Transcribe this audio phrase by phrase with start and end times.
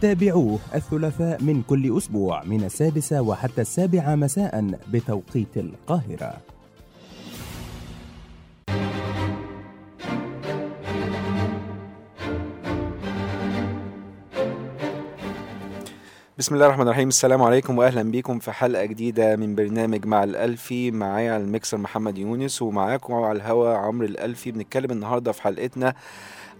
[0.00, 6.34] تابعوه الثلاثاء من كل أسبوع من السادسة وحتى السابعة مساء بتوقيت القاهرة.
[16.38, 17.08] بسم الله الرحمن الرحيم.
[17.08, 20.90] السلام عليكم واهلا بيكم في حلقة جديدة من برنامج مع الألفي.
[20.90, 24.52] معايا على الميكسر محمد يونس ومعاكم على الهوا عمرو الألفي.
[24.52, 25.94] بنتكلم النهارده في حلقتنا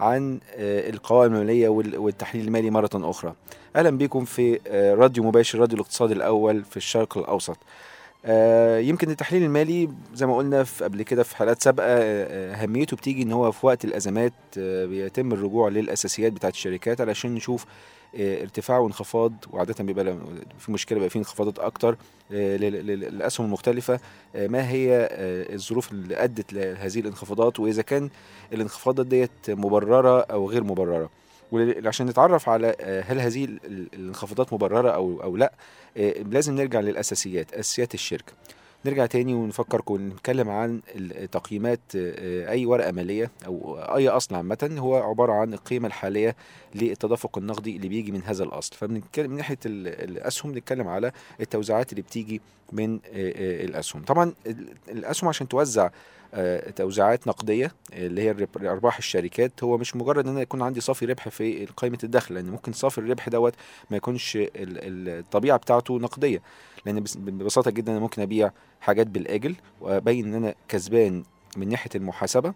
[0.00, 3.34] عن آه، القوائم المالية وال- والتحليل المالي مرة أخرى.
[3.76, 7.56] أهلا بيكم في آه، راديو مباشر راديو الاقتصاد الأول في الشرق الأوسط.
[8.26, 13.23] آه، يمكن التحليل المالي زي ما قلنا في قبل كده في حلقات سابقة أهميته بتيجي
[13.23, 17.64] إن هو في وقت الأزمات بيتم الرجوع للأساسيات بتاعت الشركات علشان نشوف
[18.18, 20.16] ارتفاع وانخفاض وعادة بيبقى
[20.59, 21.96] في مشكلة بيبقى في انخفاضات أكتر
[22.32, 24.01] آه، لل- لل- للأسهم المختلفة.
[24.37, 28.10] آه، ما هي آه، الظروف اللي أدت لهذه الانخفاضات وإذا كان
[28.52, 31.10] الانخفاضات ديت مبررة أو غير مبررة؟
[31.52, 35.52] وعشان نتعرف على آه، هل هذه ال- ال- الانخفاضات مبررة أو أو لأ
[35.96, 38.32] آه، لازم نرجع للأساسيات أساسيات الشركة.
[38.87, 44.76] نرجع تاني ونفكركم نتكلم عن التقييمات آه، أي ورقة مالية أو أي أصل عامة.
[44.79, 46.37] هو عبارة عن القيمة الحالية
[46.74, 48.74] للتدفق النقدي اللي بيجي من هذا الأصل.
[48.76, 52.41] فبنتكلم من ناحية ال- الأسهم بنتكلم على التوزيعات اللي بتيجي
[52.73, 54.02] من آه، آه، الأسهم.
[54.02, 55.91] طبعا ال- الأسهم عشان توزع
[56.37, 60.80] آه، توزيعات نقدية آه، اللي هي ارباح الشركات هو مش مجرد إن أنا يكون عندي
[60.80, 63.54] صافي ربح في قائمه الدخل لأن ممكن صافي الربح دوت
[63.91, 66.43] ما يكونش ال- ال- الطبيعة بتاعته نقدية.
[66.87, 68.50] لأن بس- ببساطة جدا أنا ممكن أبيع
[68.81, 71.22] حاجات بالآجل وأبين إن أنا كسبان
[71.56, 72.54] من ناحية المحاسبة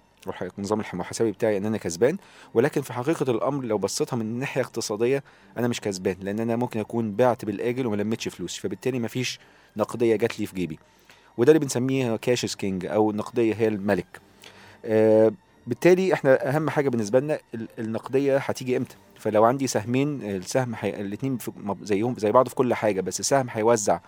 [0.58, 2.16] النظام المحاسبي بتاعي إن أنا كسبان.
[2.54, 5.22] ولكن في حقيقة الأمر لو بصيتها من ناحية اقتصادية
[5.58, 9.38] أنا مش كسبان لأن أنا ممكن أكون بعت بالآجل وما لميتش فلوسي فبالتالي مفيش
[9.76, 10.78] نقدية جات لي في جيبي.
[11.36, 14.20] وده اللي بنسميه cash king أو النقديه هي الملك.
[14.84, 15.32] آه
[15.66, 20.74] بالتالي إحنا أهم حاجة بالنسبة لنا ال- النقدية هتيجي إمتى؟ فلو عندي سهمين السهم.
[20.84, 21.38] الاثنين
[21.82, 24.00] زيهم زي بعض في كل حاجة بس السهم هيوزع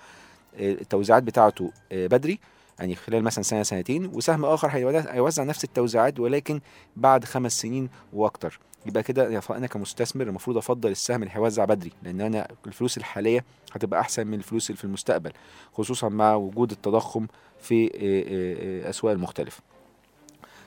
[0.58, 2.38] التوزيعات بتاعته آه، بدري
[2.78, 4.68] يعني خلال مثلا سنة سنتين وسهم آخر
[5.10, 6.60] هيوزع نفس التوزيعات ولكن
[6.96, 8.60] بعد خمس سنين وأكتر.
[8.86, 14.00] يبقى كده أنا كمستثمر المفروض أفضل السهم اللي هيوزع بدري لأن أنا الفلوس الحالية هتبقى
[14.00, 15.32] أحسن من الفلوس اللي في المستقبل
[15.72, 17.26] خصوصا مع وجود التضخم
[17.60, 19.62] في آه، آه، أسواق المختلفه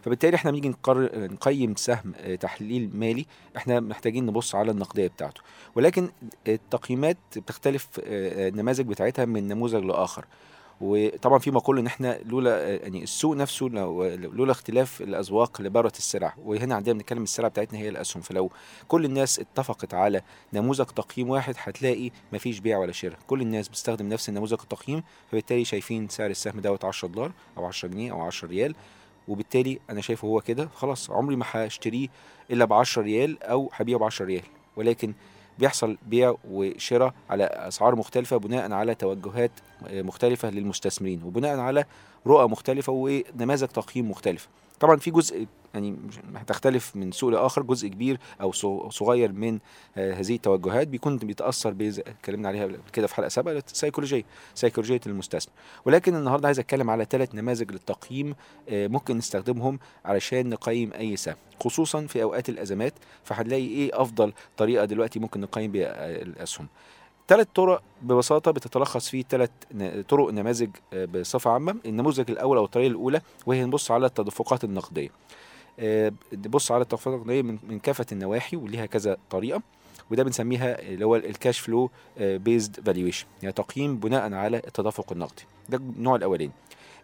[0.03, 0.73] فبالتالي إحنا بنيجي
[1.15, 3.25] نقيم سهم آه، تحليل مالي
[3.57, 5.41] إحنا محتاجين نبص على النقدية بتاعته.
[5.75, 6.09] ولكن
[6.47, 10.25] التقييمات بتختلف آه، النماذج بتاعتها من نموذج لآخر.
[10.81, 15.97] وطبعا في مقول إن إحنا لولا آه، يعني السوق نفسه لو لولا اختلاف الأذواق لبارت
[15.97, 16.33] السلع.
[16.43, 18.21] وهنا عندنا بنتكلم السلع بتاعتنا هي الأسهم.
[18.21, 18.51] فلو
[18.87, 20.21] كل الناس اتفقت على
[20.53, 23.17] نموذج تقييم واحد هتلاقي مفيش بيع ولا شراء.
[23.27, 27.89] كل الناس بتستخدم نفس النموذج التقييم فبالتالي شايفين سعر السهم دوت 10 دولار أو 10
[27.89, 28.75] جنيه أو 10 ريال.
[29.27, 32.07] وبالتالي أنا شايفه هو كده خلاص عمري ما هشتريه
[32.51, 34.43] إلا ب 10 ريال أو هبيعه ب 10 ريال.
[34.75, 35.13] ولكن
[35.59, 39.51] بيحصل بيع وشراء على أسعار مختلفة بناء على توجهات
[39.91, 41.85] مختلفة للمستثمرين وبناء على
[42.27, 44.47] رؤى مختلفة ونماذج تقييم مختلفة.
[44.79, 45.95] طبعا في جزء يعني
[46.35, 49.59] هتختلف من سوق لآخر جزء كبير أو صغ- صغير من
[49.97, 54.23] آه، هذه التوجهات بيكون بيتأثر اتكلمنا عليها كده في حلقة سابقة سيكولوجيه
[54.55, 55.53] سيكولوجيه المستثمر.
[55.85, 58.35] ولكن النهارده عايز أتكلم على ثلاث نماذج للتقييم
[58.69, 61.35] آه، ممكن نستخدمهم علشان نقيم أي سهم.
[61.59, 66.67] خصوصا في أوقات الأزمات فهنلاقي إيه أفضل طريقة دلوقتي ممكن نقيم بيها آه، الأسهم.
[67.27, 69.49] ثلاث طرق ببساطة بتتلخص في ثلاث
[70.09, 71.75] طرق نماذج آه، بصفة عامة.
[71.85, 75.09] النموذج الأول أو الطريقة الأولى وهي نبص على التدفقات النقدية.
[75.79, 79.61] آه، نبص على التدفقات النقدية من كافة النواحي وليها كذا طريقة
[80.11, 81.89] وده بنسميها اللي هو ال cash flow
[82.19, 85.43] based valuation يعني تقييم بناء على التدفق النقدي.
[85.69, 86.51] ده النوع الأولاني.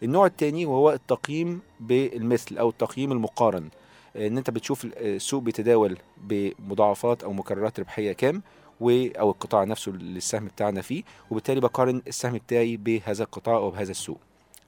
[0.04, 3.70] النوع الثاني وهو التقييم بالمثل أو التقييم المقارن.
[4.16, 8.42] آه، إن أنت بتشوف السوق بيتداول بمضاعفات أو مكررات ربحية كام
[8.81, 8.90] و
[9.20, 13.92] أو القطاع نفسه اللي السهم بتاعنا فيه وبالتالي بقارن السهم بتاعي بهذا القطاع أو بهذا
[13.92, 14.18] السوق.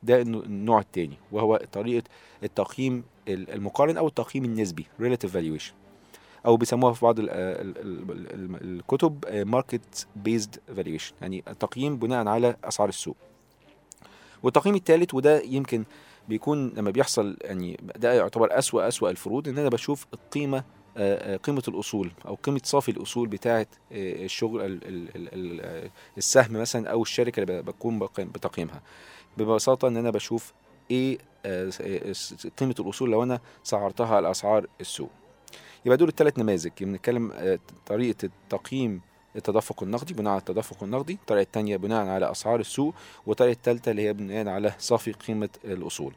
[0.04, 2.04] ده النوع- الثاني وهو طريقة
[2.44, 5.74] التقييم المقارن أو التقييم النسبي relative valuation.
[6.46, 12.28] أو بيسموها في بعض ال ال ال ال الكتب market based valuation يعني التقييم بناء
[12.28, 13.16] على أسعار السوق.
[14.44, 15.84] والتقييم الثالث وده يمكن
[16.30, 20.64] بيكون لما بيحصل يعني ده يعتبر أسوأ أسوأ الفروض إن أنا بشوف القيمة
[21.44, 25.30] قيمة الأصول أو قيمة صافي الأصول بتاعة آه، الشغل ال- ال- ال-
[25.62, 28.82] ال- السهم مثلا أو الشركة اللي بكون بتقييمها.
[29.38, 30.54] ببساطة إن أنا بشوف
[30.92, 32.14] إيه آه، آه،
[32.60, 35.10] قيمة الأصول لو أنا سعرتها على أسعار السوق.
[35.86, 36.72] يبقى دول الثلاث نماذج.
[36.82, 39.02] بنتكلم طريقة تقييم
[39.36, 41.14] التدفق النقدي بناء على التدفق النقدي.
[41.14, 42.94] الطريقة الثانية بناء على أسعار السوق.
[43.26, 46.14] والطريقة الثالثه اللي هي بناء على صافي قيمة الأصول.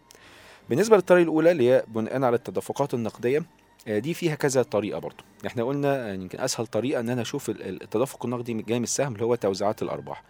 [0.69, 3.45] بالنسبة للطريقة الأولى اللي هي بناء على التدفقات النقدية
[3.89, 5.25] دي فيها كذا طريقة برضو.
[5.47, 8.85] إحنا قلنا آه، يمكن اسهل طريقة ان أنا أشوف ال- ال- التدفق النقدي جاي من
[8.85, 10.23] السهم اللي هو توزيعات الأرباح.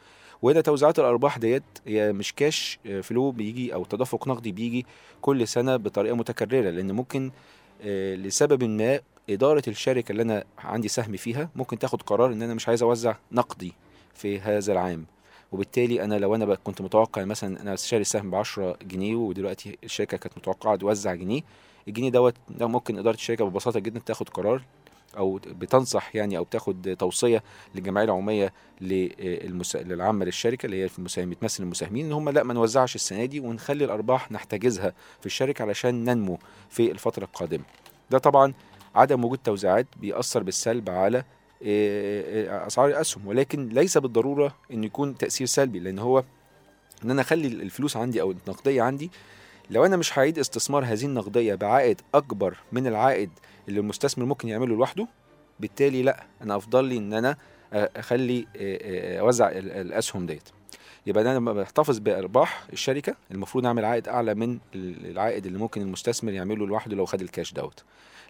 [0.42, 4.86] وهنا توزيعات الأرباح ديت هي مش كاش آه، فلو بيجي أو تدفق نقدي بيجي
[5.20, 7.30] كل سنة بطريقة متكررة لأن ممكن
[7.82, 12.54] آه، لسبب ما إدارة الشركة اللي أنا عندي سهم فيها ممكن تاخد قرار إن أنا
[12.54, 13.72] مش عايز أوزع نقدي
[14.14, 15.06] في هذا العام.
[15.52, 20.16] وبالتالي أنا لو أنا كنت متوقع مثلا أنا شاري السهم ب 10 جنيه ودلوقتي الشركة
[20.16, 21.40] كانت متوقعة توزع جنيه
[21.88, 24.62] الجنيه دوت ممكن إدارة الشركة ببساطة جدا تاخد قرار
[25.16, 27.42] أو بتنصح يعني أو بتاخد توصية
[27.75, 29.76] للجمعية العمومية للمس...
[29.76, 33.84] للعامة للشركة اللي هي المساهم بتمثل المساهمين إن هم لا ما نوزعش السنة دي ونخلي
[33.84, 36.38] الأرباح نحتجزها في الشركة علشان ننمو
[36.70, 37.64] في الفترة القادمة.
[38.10, 38.54] ده طبعا
[38.94, 41.25] عدم وجود توزيعات بيأثر بالسلب على
[42.66, 46.25] أسعار الأسهم ولكن ليس بالضرورة انه يكون تأثير سلبي لأن هو
[47.04, 49.10] إن أنا أخلي الفلوس عندي أو النقدية عندي
[49.70, 53.31] لو أنا مش هعيد استثمار هذه النقدية بعائد أكبر من العائد
[53.69, 55.08] اللي المستثمر ممكن يعمله لوحده
[55.61, 57.37] بالتالي لا أنا أفضل لي إن أنا
[57.72, 60.49] آه، أخلي آه، آه، أوزع ال- الأسهم ديت.
[61.06, 66.32] يبقى أنا بحتفظ بأرباح الشركة المفروض أعمل عائد أعلى من ال- العائد اللي ممكن المستثمر
[66.32, 67.84] يعمله لوحده لو خد الكاش دوت.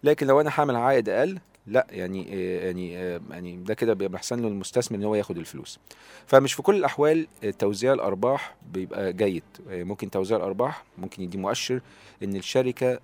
[0.04, 4.16] لكن لو أنا هعمل عائد أقل لا يعني آه، يعني آه، يعني ده كده بيبقى
[4.16, 5.78] احسن له المستثمر إن هو ياخد الفلوس.
[6.26, 9.42] فمش في كل الأحوال آه، توزيع الأرباح بيبقى جيد.
[9.70, 11.80] ممكن توزيع الأرباح ممكن يدي مؤشر
[12.22, 13.00] إن الشركة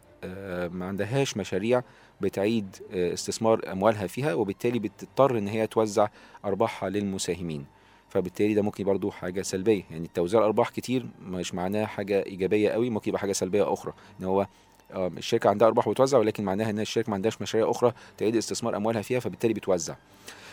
[0.72, 1.82] ما عندهاش مشاريع
[2.20, 6.08] بتعيد استثمار أموالها فيها وبالتالي بتضطر إن هي توزع
[6.44, 7.66] أرباحها للمساهمين.
[8.08, 9.82] فبالتالي ده ممكن برضو حاجة سلبية.
[9.90, 14.24] يعني توزيع الأرباح كتير مش معناه حاجة إيجابية قوي ممكن يبقى حاجة سلبية أخرى إن
[14.24, 14.46] هو
[14.94, 19.02] الشركة عندها أرباح بتوزع ولكن معناها إن الشركة ما عندهاش مشاريع أخرى تعيد استثمار أموالها
[19.02, 19.94] فيها فبالتالي بتوزع.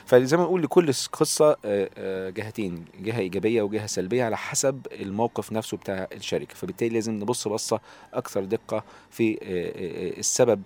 [0.05, 5.51] فزي ما نقول لكل قصة آه، آه، جهتين جهة إيجابية وجهة سلبية على حسب الموقف
[5.51, 6.55] نفسه بتاع الشركة.
[6.55, 7.79] فبالتالي لازم نبص بصة
[8.13, 10.61] أكثر دقة في آه، السبب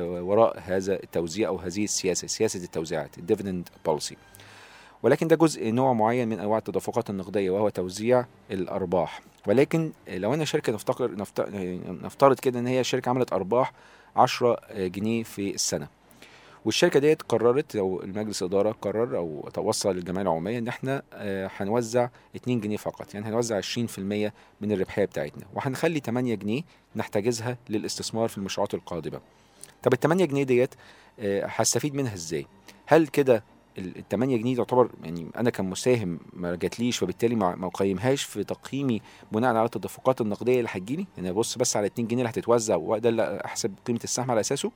[0.00, 4.16] وراء هذا التوزيع أو هذه السياسة سياسة التوزيعات ال dividend policy
[5.02, 9.20] ولكن ده جزء نوع معين من أنواع التدفقات النقدية وهو توزيع الأرباح.
[9.46, 11.48] ولكن لو أنا شركة نفتقر نفت-
[12.02, 13.72] نفترض كده إن هي شركة عملت أرباح
[14.16, 15.88] 10 جنيه في السنة.
[16.64, 22.08] والشركة ديت قررت أو المجلس الإدارة قرر أو توصل للجمعية العمومية إن إحنا آه، هنوزع
[22.36, 23.14] 2 جنيه فقط.
[23.14, 25.44] يعني هنوزع 20% من الربحية بتاعتنا.
[25.54, 26.62] وهنخلي 8 جنيه
[26.96, 29.20] نحتجزها للاستثمار في المشروعات القادمة.
[29.82, 30.74] طب ال 8 جنيه ديت
[31.20, 32.46] آه، هستفيد منها إزاي؟
[32.86, 33.44] هل كده
[33.78, 39.00] ال 8 جنيه تعتبر يعني أنا كمساهم ما جاتليش وبالتالي ما أقيمهاش في تقييمي
[39.32, 41.06] بناء على التدفقات النقدية اللي هتجيلي.
[41.16, 44.72] يعني ابص بس على 2 جنيه اللي هتتوزع وده اللي أحسب قيمة السهم على أساسه.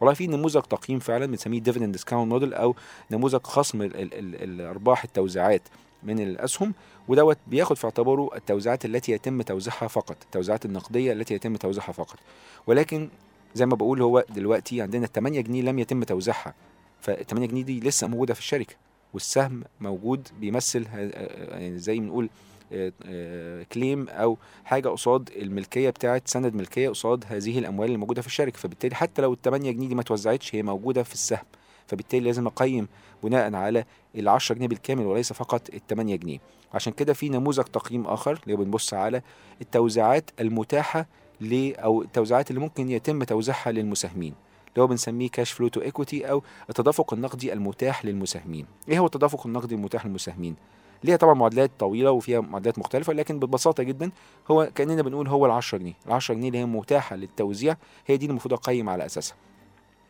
[0.00, 2.74] والله في نموذج تقييم فعلا بنسميه dividend discount model أو
[3.10, 5.62] نموذج خصم ال ال ال الارباح التوزيعات
[6.02, 6.74] من الأسهم.
[7.08, 12.18] ودوت بياخد في اعتباره التوزيعات التي يتم توزيعها فقط التوزيعات النقدية التي يتم توزيعها فقط.
[12.66, 13.08] ولكن
[13.54, 16.54] زي ما بقول هو دلوقتي عندنا 8 جنيه لم يتم توزيعها.
[17.00, 18.74] فال 8 جنيه دي لسه موجودة في الشركة
[19.14, 22.28] والسهم موجود بيمثل يعني زي ما نقول
[23.72, 28.58] كليم أو حاجة قصاد الملكية بتاعت سند ملكية قصاد هذه الأموال اللي موجودة في الشركة.
[28.58, 31.44] فبالتالي حتى لو ال 8 جنيه دي ما توزعتش هي موجودة في السهم.
[31.86, 32.88] فبالتالي لازم أقيم
[33.22, 33.84] بناء على
[34.16, 36.38] ال 10 جنيه بالكامل وليس فقط ال 8 جنيه.
[36.74, 39.22] عشان كده في نموذج تقييم آخر اللي بنبص على
[39.60, 41.06] التوزيعات المتاحة
[41.40, 44.34] ل أو التوزيعات اللي ممكن يتم توزيعها للمساهمين.
[44.74, 48.66] اللي هو بنسميه cash flow to equity أو التدفق النقدي المتاح للمساهمين.
[48.88, 50.56] إيه هو التدفق النقدي المتاح للمساهمين؟
[51.04, 54.10] ليها طبعا معادلات طويلة وفيها معادلات مختلفة لكن ببساطة جدا
[54.50, 55.94] هو كأننا بنقول هو ال 10 جنيه.
[56.06, 59.36] ال 10 جنيه اللي هي متاحة للتوزيع هي دي المفروض أقيم على أساسها.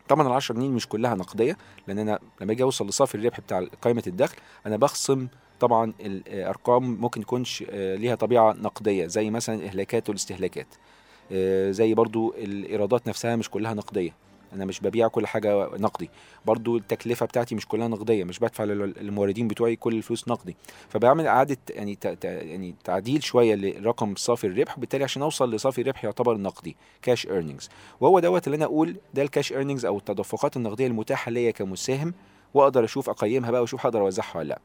[0.09, 3.65] طبعا ال 10 جنيه مش كلها نقدية لأن أنا لما أجي أوصل لصافي الربح بتاع
[3.81, 5.27] قائمه الدخل أنا بخصم
[5.59, 10.67] طبعا الأرقام ممكن تكونش آه، ليها طبيعة نقدية زي مثلا الاهلاكات والاستهلاكات.
[11.31, 14.13] آه، زي برضو الإيرادات نفسها مش كلها نقدية.
[14.53, 16.09] أنا مش ببيع كل حاجة نقدي.
[16.45, 20.55] برضو التكلفة بتاعتي مش كلها نقدية مش بدفع لل- للموردين بتوعي كل الفلوس نقدي.
[20.89, 26.37] فبعمل إعادة يعني يعني تعديل شوية لرقم صافي الربح وبالتالي عشان أوصل لصافي الربح يعتبر
[26.37, 27.69] نقدي cash earnings
[28.01, 32.13] وهو دوت اللي أنا أقول ده ال cash earnings أو التدفقات النقدية المتاحة ليا كمساهم
[32.53, 34.59] وأقدر أشوف أقيمها بقى وأشوف هقدر أوزعها ولا لأ.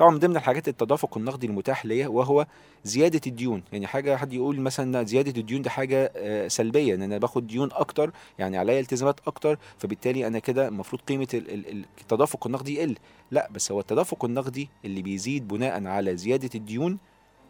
[0.00, 2.46] طبعا من ضمن الحاجات التدفق النقدي المتاح ليا وهو
[2.84, 3.62] زيادة الديون.
[3.72, 7.68] يعني حاجة حد يقول مثلا زيادة الديون دي حاجة آه، سلبية إن أنا باخد ديون
[7.72, 12.74] أكتر يعني عليا التزامات أكتر فبالتالي أنا كده المفروض قيمة ال- ال- ال- التدفق النقدي
[12.74, 12.96] يقل.
[13.30, 16.98] لا بس هو التدفق النقدي اللي بيزيد بناء على زيادة الديون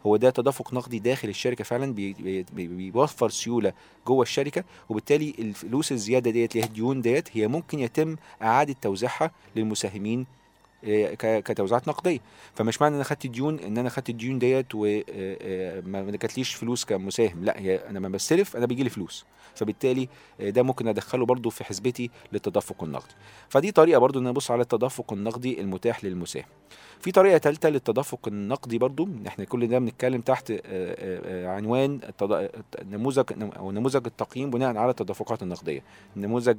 [0.05, 3.73] هو ده تدفق نقدي داخل الشركة فعلا بي بي بي بيوفر سيولة
[4.07, 9.31] جوه الشركة وبالتالي الفلوس الزيادة ديت اللي هي الديون ديت هي ممكن يتم إعادة توزيعها
[9.55, 10.25] للمساهمين
[11.19, 12.19] كتوزيعات نقدية.
[12.55, 16.85] فمش معنى إن أنا خدت ديون إن أنا خدت الديون ديت وما ما جاتليش فلوس
[16.85, 17.43] كمساهم.
[17.43, 19.25] لا هي أنا ما بستلف أنا بيجي لي فلوس.
[19.55, 20.09] فبالتالي
[20.41, 23.13] آه، ده ممكن أدخله برضو في حسبتي للتدفق النقدي.
[23.49, 26.45] فدي طريقة برضو إن أنا أبص على التدفق النقدي المتاح للمساهم.
[27.01, 31.99] في طريقة ثالثه للتدفق النقدي برضو إحنا كل ده بنتكلم تحت آه، آه، آه، عنوان
[32.83, 33.25] نموذج
[33.57, 35.83] أو نموذج التقييم بناء على التدفقات النقدية.
[36.15, 36.57] نموذج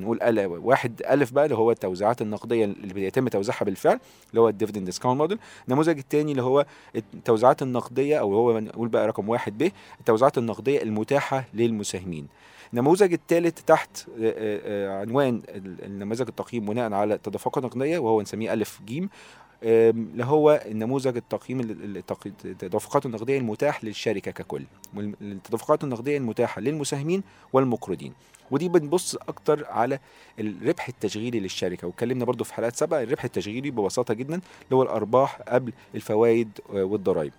[0.00, 4.52] نقول واحد ألف بقى اللي هو التوزيعات النقدية اللي بيتم توزيعها بالفعل اللي هو ال
[4.52, 6.66] dividend discount model النموذج الثاني اللي هو
[6.96, 12.26] التوزيعات النقدية أو هو نقول بقى رقم واحد ب التوزيعات النقدية المتاحة للمساهمين.
[12.72, 14.60] النموذج الثالث تحت آه، آه،
[14.96, 19.08] آه، عنوان ال- النماذج التقييم بناء على التدفقات النقديه وهو نسميه ألف جيم.
[19.62, 24.62] اللي هو النموذج التقييم ال- ال- التق- التدفقات النقدية المتاح للشركة ككل.
[25.22, 27.22] التدفقات النقدية المتاحة للمساهمين
[27.52, 28.12] والمقرضين.
[28.50, 29.98] ودي بنبص أكتر على
[30.38, 31.86] الربح التشغيلي للشركة.
[31.86, 37.32] واتكلمنا برضو في حلقات سابقة الربح التشغيلي ببساطة جدا اللي هو الأرباح قبل الفوائد والضرائب.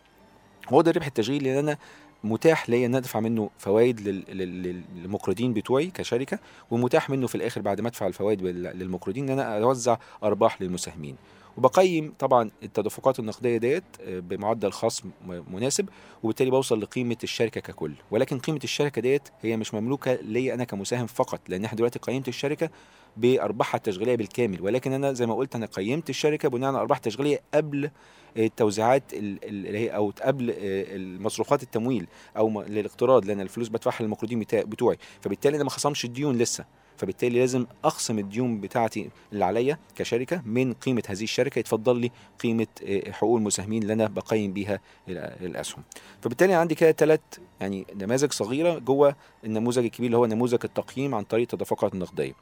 [0.70, 1.78] هو ده الربح التشغيلي اللي أنا
[2.24, 6.40] متاح ليا إن أدفع منه فوائد لل- لل- للمقرضين بتوعي كشركة
[6.72, 11.16] ومتاح منه في الآخر بعد ما أدفع الفوائد للمقرضين إن أنا أوزع أرباح للمساهمين.
[11.60, 15.90] وبقيم طبعا التدفقات النقدية ديت آه، بمعدل خصم مناسب
[16.24, 17.94] وبالتالي بوصل لقيمة الشركة ككل.
[18.12, 22.28] ولكن قيمة الشركة ديت هي مش مملوكة ليا أنا كمساهم فقط لأن إحنا دلوقتي قيمت
[22.28, 22.70] الشركة
[23.18, 24.62] بأرباحها التشغيلية بالكامل.
[24.62, 27.90] ولكن أنا زي ما قلت أنا قيمت الشركة بناء على أرباح تشغيلية قبل
[28.38, 30.56] التوزيعات ال- ال- اللي هي أو قبل آه،
[30.96, 34.98] المصروفات التمويل أو للاقتراض لأن الفلوس بدفعها للمقرضين بتوعي.
[35.22, 36.66] فبالتالي أنا ما خصمش الديون لسه.
[37.00, 42.68] فبالتالي لازم اخصم الديون بتاعتي اللي عليا كشركة من قيمة هذه الشركة يتفضل لي قيمة
[42.88, 45.84] آه، حقوق المساهمين اللي أنا بقيم بيها ال- الأسهم.
[46.22, 47.20] فبالتالي عندي كده ثلاث
[47.62, 49.16] يعني نماذج صغيرة جوه
[49.46, 52.34] النموذج الكبير اللي هو نموذج التقييم عن طريق التدفقات النقدية.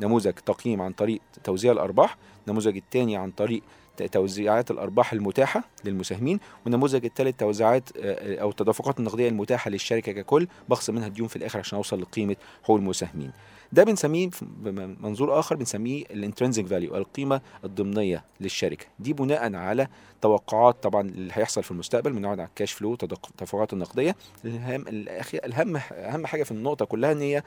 [0.00, 3.62] نموذج تقييم عن طريق توزيع الأرباح النموذج الثاني عن طريق
[4.12, 10.46] توزيعات الأرباح المتاحة للمساهمين والنموذج الثالث توزيعات آه، أو التدفقات النقدية المتاحة للشركة ككل.
[10.68, 13.32] بخصم منها الديون في الآخر عشان أوصل لقيمة حقوق المساهمين.
[13.72, 18.86] ده بنسميه بمنظور آخر بنسميه ال intrinsic value القيمة الضمنية للشركة.
[18.98, 19.88] دي بناء على
[20.22, 24.16] توقعات طبعا اللي هيحصل في المستقبل بناء على الكاش فلو التدفقات النقدية.
[24.44, 27.42] الهم الاهم أهم حاجة في النقطة كلها إن هي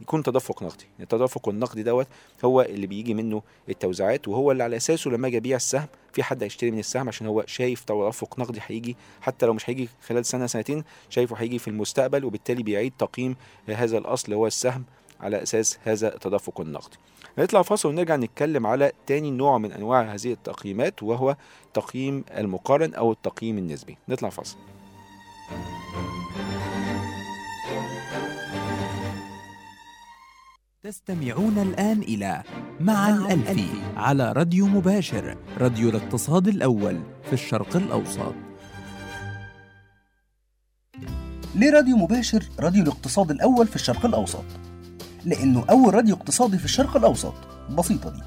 [0.00, 0.84] يكون تدفق نقدي.
[1.00, 2.06] التدفق النقدي دوت
[2.44, 6.42] هو اللي بيجي منه التوزيعات وهو اللي على أساسه لما أجي ابيع السهم في حد
[6.42, 10.46] هيشتري من السهم عشان هو شايف تدفق نقدي هيجي حتى لو مش هيجي خلال سنة
[10.46, 13.36] سنتين شايفه هيجي في المستقبل وبالتالي بيعيد تقييم
[13.68, 14.84] هذا الأصل هو السهم.
[15.20, 16.96] على أساس هذا التدفق النقدي
[17.38, 21.36] نطلع فاصل ونرجع نتكلم على تاني نوع من أنواع هذه التقييمات وهو
[21.74, 23.98] تقييم المقارن أو التقييم النسبي.
[24.08, 24.56] نطلع فاصل.
[30.82, 32.42] تستمعون الآن إلى
[32.80, 38.34] مع الألفي على راديو مباشر راديو الاقتصاد الأول في الشرق الأوسط.
[41.54, 44.44] ليه راديو مباشر راديو الاقتصاد الأول في الشرق الأوسط؟
[45.26, 47.34] لأنه أول راديو اقتصادي في الشرق الأوسط.
[47.78, 48.22] بسيطة دي.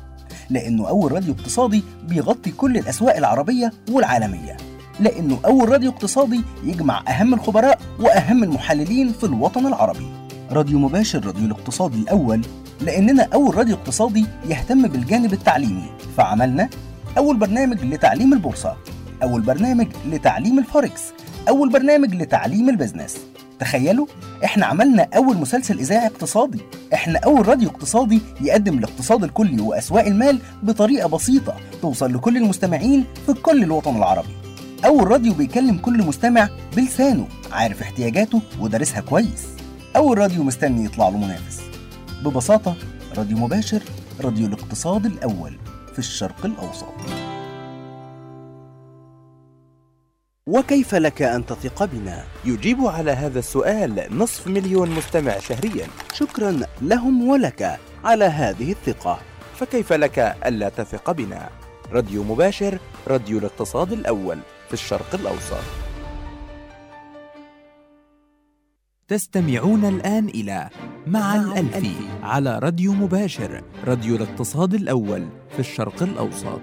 [0.50, 4.58] لأنه أول راديو اقتصادي بيغطي كل الأسواق العربية والعالمية.
[5.00, 10.08] لأنه أول راديو اقتصادي يجمع أهم الخبراء وأهم المحللين في الوطن العربي.
[10.52, 12.42] راديو مباشر راديو الاقتصادي الأول.
[12.82, 15.90] لأننا أول راديو اقتصادي يهتم بالجانب التعليمي.
[16.18, 16.70] فعملنا
[17.18, 18.78] أول برنامج لتعليم البورصة.
[19.24, 21.02] أول برنامج لتعليم الفوركس.
[21.50, 23.18] أول برنامج لتعليم ال business.
[23.60, 24.08] تخيلوا
[24.44, 26.60] إحنا عملنا أول مسلسل إذاعي اقتصادي.
[26.94, 33.34] إحنا أول راديو اقتصادي يقدم الاقتصاد الكلي وأسواق المال بطريقة بسيطة توصل لكل المستمعين في
[33.34, 34.34] كل الوطن العربي.
[34.86, 39.48] أول راديو بيكلم كل مستمع بلسانه عارف احتياجاته ودارسها كويس.
[39.96, 41.62] أول راديو مستني يطلع له منافس.
[42.26, 42.76] ببساطة
[43.18, 43.84] راديو مباشر
[44.22, 45.58] راديو الاقتصاد الأول
[45.94, 47.29] في الشرق الأوسط.
[50.50, 55.88] وكيف لك أن تثق بنا؟ يجيب على هذا السؤال نصف مليون مستمع شهريا.
[56.14, 59.20] شكرا لهم ولك على هذه الثقة.
[59.56, 61.50] فكيف لك ألا تثق بنا؟
[61.92, 65.64] راديو مباشر راديو الاقتصاد الأول في الشرق الأوسط.
[69.08, 70.70] تستمعون الآن إلى
[71.08, 76.62] مع الألفي على راديو مباشر راديو الاقتصاد الأول في الشرق الأوسط.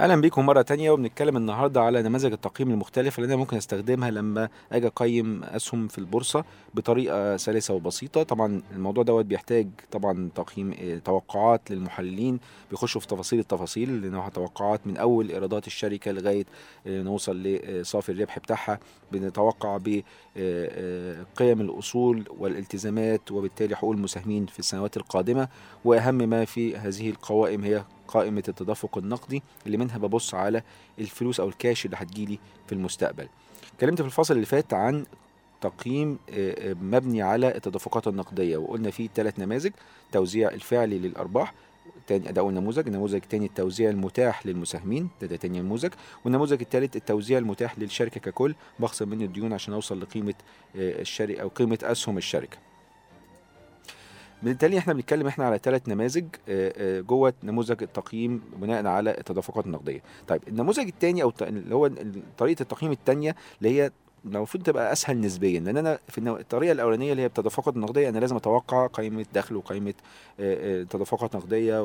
[0.00, 4.48] أهلا بيكم مرة تانية وبنتكلم النهارده على نماذج التقييم المختلفة اللي أنا ممكن أستخدمها لما
[4.72, 8.22] أجي أقيم أسهم في البورصة بطريقة سلسة وبسيطة.
[8.22, 12.40] طبعا الموضوع دوت بيحتاج طبعا تقييم آه، توقعات للمحللين
[12.70, 16.44] بيخشوا في تفاصيل التفاصيل لانها توقعات من أول إيرادات الشركة لغاية
[16.86, 18.78] آه، نوصل لصافي الربح بتاعها.
[19.12, 25.48] بنتوقع بقيم الأصول والالتزامات وبالتالي حقوق المساهمين في السنوات القادمة.
[25.84, 30.62] وأهم ما في هذه القوائم هي قائمة التدفق النقدي اللي منها ببص على
[30.98, 33.28] الفلوس أو الكاش اللي هتجيلي في المستقبل.
[33.74, 35.04] اتكلمت في الفصل اللي فات عن
[35.60, 39.72] تقييم آه، آه، مبني على التدفقات النقدية وقلنا فيه ثلاث نماذج
[40.12, 41.54] توزيع الفعلي للأرباح
[42.06, 45.90] تاني ده أول نموذج النموذج الثاني التوزيع المتاح للمساهمين ده, ده تاني نموذج
[46.24, 50.34] والنموذج الثالث التوزيع المتاح للشركة ككل بخصم من الديون عشان أوصل لقيمة
[50.76, 52.58] آه، الشركة أو قيمة أسهم الشركة.
[54.42, 59.66] بالتالي إحنا بنتكلم إحنا على ثلاث نماذج آه، آه، جوه نموذج التقييم بناء على التدفقات
[59.66, 60.02] النقدية.
[60.28, 61.90] طيب النموذج الثاني أو اللي هو
[62.38, 63.90] طريقة التقييم الثانية اللي هي
[64.24, 68.36] المفروض تبقى أسهل نسبيا لأن أنا في الطريقة الأولانية اللي هي التدفقات النقدية أنا لازم
[68.36, 69.80] أتوقع قيمة دخل آه،
[70.40, 71.84] آه، تدفقات نقدية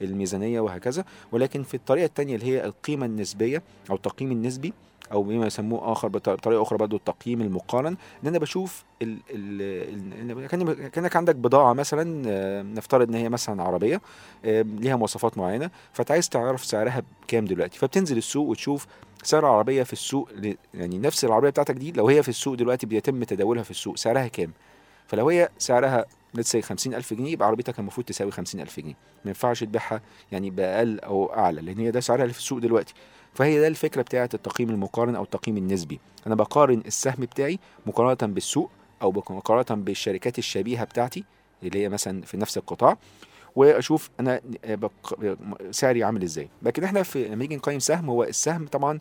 [0.00, 4.72] والميزانية وهكذا ولكن في الطريقة الثانية اللي هي القيمة النسبية أو التقييم النسبي
[5.12, 7.96] أو بما يسموه آخر بط- بطريقه أخرى برضه التقييم المقارن.
[8.22, 13.28] إن أنا بشوف ال ال ال كان- كأنك عندك بضاعة مثلا آه، نفترض إن هي
[13.28, 14.00] مثلا عربية
[14.44, 17.78] ليها مواصفات معينة فأنت عايز تعرف سعرها بكام دلوقتي.
[17.78, 18.86] فبتنزل السوق وتشوف
[19.22, 20.28] سعر العربية في السوق
[20.74, 24.26] يعني نفس العربية بتاعتك دي لو هي في السوق دلوقتي بيتم تداولها في السوق سعرها
[24.28, 24.52] كام؟
[25.06, 26.04] فلو هي سعرها
[26.38, 28.94] say 50000 جنيه يبقى عربيتك المفروض تساوي 50000 جنيه.
[29.24, 30.00] ما ينفعش تبيعها
[30.32, 32.94] يعني بأقل أو أعلى لأن هي ده سعرها اللي في السوق دلوقتي.
[33.34, 36.00] فهي ده الفكرة بتاعة التقييم المقارن أو التقييم النسبي.
[36.26, 38.70] أنا بقارن السهم بتاعي مقارنة بالسوق
[39.02, 41.24] أو مقارنة بالشركات الشبيهة بتاعتي
[41.62, 42.98] اللي هي مثلا في نفس القطاع
[43.56, 45.16] وأشوف أنا بق-
[45.70, 46.48] سعري عامل إزاي.
[46.62, 49.00] لكن إحنا في لما نيجي نقيم سهم هو السهم طبعا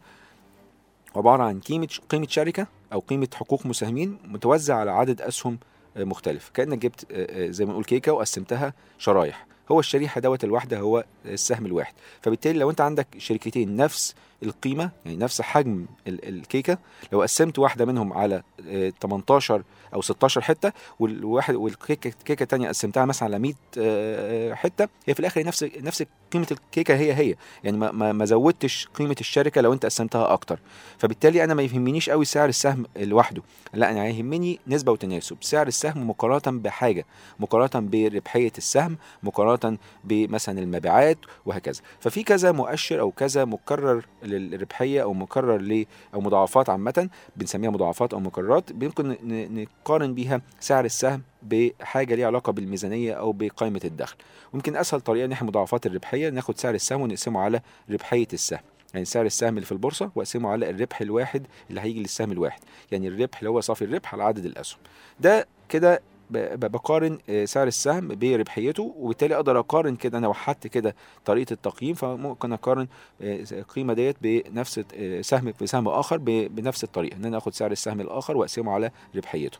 [1.15, 5.59] عبارة عن قيمة قيمة شركة أو قيمة حقوق مساهمين متوزع على عدد أسهم
[5.97, 6.49] آه، مختلف.
[6.53, 9.45] كأنك جبت آه، آه، زي ما نقول كيكة وقسمتها شرايح.
[9.71, 11.93] هو الشريحة دوت الواحدة هو السهم الواحد.
[12.21, 16.77] فبالتالي لو أنت عندك شركتين نفس القيمة يعني نفس حجم ال- الكيكة.
[17.11, 23.05] لو قسمت واحدة منهم على آه، 18 أو 16 حتة والواحد والكيكة الكيكه الثانية قسمتها
[23.05, 27.35] مثلا على 100 آه، حتة هي في الآخر نفس نفس قيمة الكيكة هي هي.
[27.63, 30.59] يعني ما ما زودتش قيمة الشركة لو انت قسمتها أكتر.
[30.97, 33.41] فبالتالي أنا ما يهمنيش قوي سعر السهم لوحده.
[33.73, 35.37] لا أنا يهمني نسبة وتناسب.
[35.41, 37.05] سعر السهم مقارنة بحاجة
[37.39, 41.81] مقارنة بربحية السهم مقارنة بمثلا المبيعات وهكذا.
[41.99, 48.13] ففي كذا مؤشر أو كذا مكرر للربحية أو مكرر ل أو مضاعفات عامة بنسميها مضاعفات
[48.13, 49.17] أو مكررات ممكن
[49.53, 54.15] نقارن بيها سعر السهم بحاجة ليها علاقة بالميزانية أو بقائمة الدخل.
[54.53, 58.59] ممكن أسهل طريقة إن إحنا مضاعفات الربحية ناخد سعر السهم ونقسمه على ربحية السهم.
[58.93, 62.59] يعني سعر السهم اللي في البورصة وأقسمه على الربح الواحد اللي هيجي للسهم الواحد.
[62.91, 64.79] يعني الربح اللي هو صافي الربح على عدد الأسهم.
[65.19, 71.53] ده كده بقارن آه، سعر السهم بربحيته وبالتالي أقدر أقارن كده أنا وحدت كده طريقة
[71.53, 72.87] التقييم فممكن أقارن
[73.21, 78.01] آه، القيمة ديت بنفس آه، سهم بسهم آخر بنفس الطريقة إن أنا آخد سعر السهم
[78.01, 79.57] الآخر وأقسمه على ربحيته.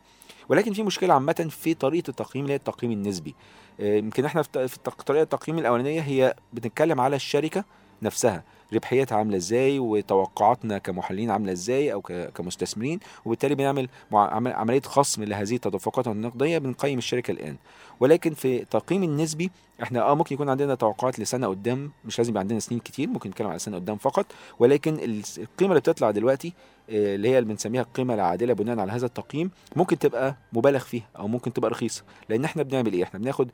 [0.49, 3.36] ولكن في مشكلة عامة في طريقة التقييم اللي هي التقييم النسبي.
[3.80, 4.67] يمكن إحنا في
[5.06, 7.63] طريقة التقييم الأولانية هي بنتكلم على الشركة
[8.01, 8.43] نفسها.
[8.73, 12.01] ربحيتها عاملة إزاي وتوقعاتنا كمحللين عاملة إزاي أو
[12.36, 17.56] كمستثمرين وبالتالي بنعمل عملية خصم لهذه التدفقات النقدية بنقيم الشركة الآن.
[17.99, 19.51] ولكن في التقييم النسبي
[19.84, 23.30] إحنا آه ممكن يكون عندنا توقعات لسنة قدام مش لازم يبقى عندنا سنين كتير ممكن
[23.30, 24.25] نتكلم على سنة قدام فقط.
[24.60, 26.53] ولكن ال- القيمة اللي بتطلع دلوقتي
[26.89, 31.08] آه، اللي هي اللي بنسميها القيمة العادلة بناء على هذا التقييم ممكن تبقى مبالغ فيها
[31.19, 32.03] أو ممكن تبقى رخيصة.
[32.30, 33.49] لأن إحنا بنعمل إيه؟ إحنا بناخد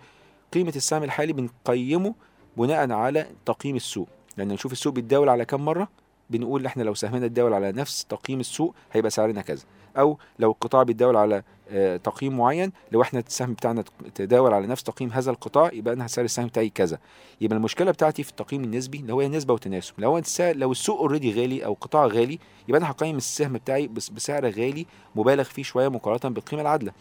[0.54, 2.14] قيمة السهم الحالي بنقيمه
[2.58, 4.08] بناء على تقييم السوق.
[4.38, 5.88] لأن نشوف السوق بيتداول على كام مرة
[6.30, 9.64] بنقول إحنا لو سهمنا اتداول على نفس تقييم السوق هيبقى سعرنا كذا.
[9.98, 13.84] أو لو القطاع بيتداول على آه، تقييم معين لو إحنا السهم بتاعنا
[14.16, 16.98] تداول على نفس تقييم هذا القطاع يبقى أنا سعر السهم بتاعي كذا.
[17.42, 19.94] يبقى المشكلة بتاعتي في التقييم النسبي اللي هو نسبة وتناسب.
[19.98, 24.46] لو لو السوق اوريدي غالي أو قطاع غالي يبقى أنا هقيم السهم بتاعي بس- بسعر
[24.46, 26.92] غالي مبالغ فيه شوية مقارنة بالقيمة العادلة.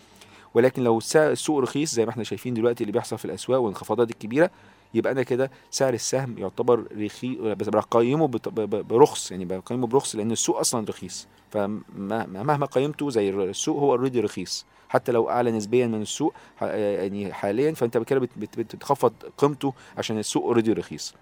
[0.54, 4.50] ولكن لو السوق رخيص زي ما إحنا شايفين دلوقتي اللي بيحصل في الأسواق والانخفاضات الكبيرة
[4.94, 7.36] يبقى أنا كده سعر السهم يعتبر رخيص
[7.70, 8.28] بقيمه
[8.82, 11.26] برخص يعني بقيمه برخص لأن السوق أصلا رخيص.
[11.50, 14.66] فمهما قيمته زي السوق هو already رخيص.
[14.88, 19.72] حتى لو أعلى نسبيا من السوق يعني حاليا فأنت كده بت- بت- بت- بتخفض قيمته
[19.98, 21.14] عشان السوق already رخيص.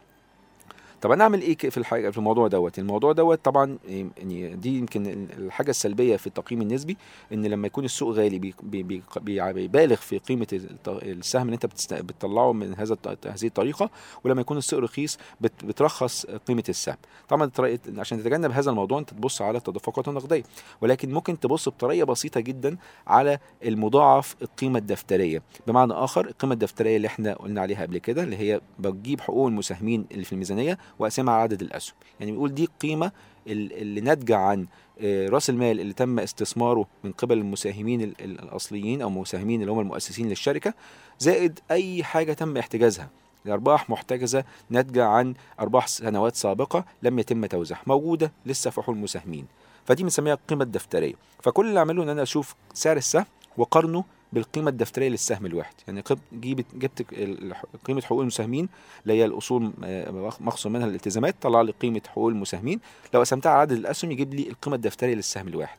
[1.00, 5.06] طب أنا اعمل إيه في الحاجة في الموضوع دوت؟ الموضوع دوت طبعا يعني دي يمكن
[5.06, 6.96] ال- الحاجة السلبية في التقييم النسبي
[7.32, 10.46] إن لما يكون السوق غالي بي- بي- بي- بي- بيبالغ في قيمة
[10.88, 13.90] السهم اللي أنت بتطلعه من هذا هذه الطريقة
[14.24, 16.96] ولما يكون السوق رخيص بت- بترخص قيمة السهم.
[17.28, 17.50] طبعا
[17.98, 20.42] عشان تتجنب هذا الموضوع أنت تبص على التدفقات النقدية
[20.80, 25.42] ولكن ممكن تبص بطريقة بسيطة جدا على المضاعف القيمة الدفترية.
[25.66, 30.04] بمعنى آخر القيمة الدفترية اللي إحنا قلنا عليها قبل كده اللي هي بتجيب حقوق المساهمين
[30.12, 31.94] اللي في الميزانية واقسمها على عدد الأسهم.
[32.20, 33.12] يعني بنقول دي القيمه
[33.46, 34.66] ال- اللي ناتجة عن
[35.02, 39.72] آه، رأس المال اللي تم استثماره من قبل المساهمين ال- ال- الأصليين أو المساهمين اللي
[39.72, 40.74] هم المؤسسين للشركة
[41.18, 43.08] زائد أي حاجة تم احتجازها.
[43.46, 49.46] الأرباح محتجزة ناتجة عن أرباح سنوات سابقة لم يتم توزيعها موجودة لسه في حقوق المساهمين.
[49.84, 51.14] فدي بنسميها القيمه الدفترية.
[51.42, 53.24] فكل اللي أعمله إن أنا أشوف سعر السهم
[53.56, 55.74] واقارنه بالقيمة الدفترية للسهم الواحد.
[55.88, 58.68] يعني جبت ال- قيمة حقوق المساهمين
[59.02, 62.80] اللي هي الأصول آه، مخصوم منها الالتزامات طلع لي قيمة حقوق المساهمين.
[63.14, 65.78] لو قسمتها على عدد الأسهم يجيب لي القيمة الدفترية للسهم الواحد.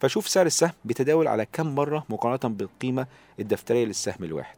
[0.00, 3.06] فشوف سعر السهم بيتداول على كم مرة مقارنة بالقيمة
[3.40, 4.56] الدفترية للسهم الواحد.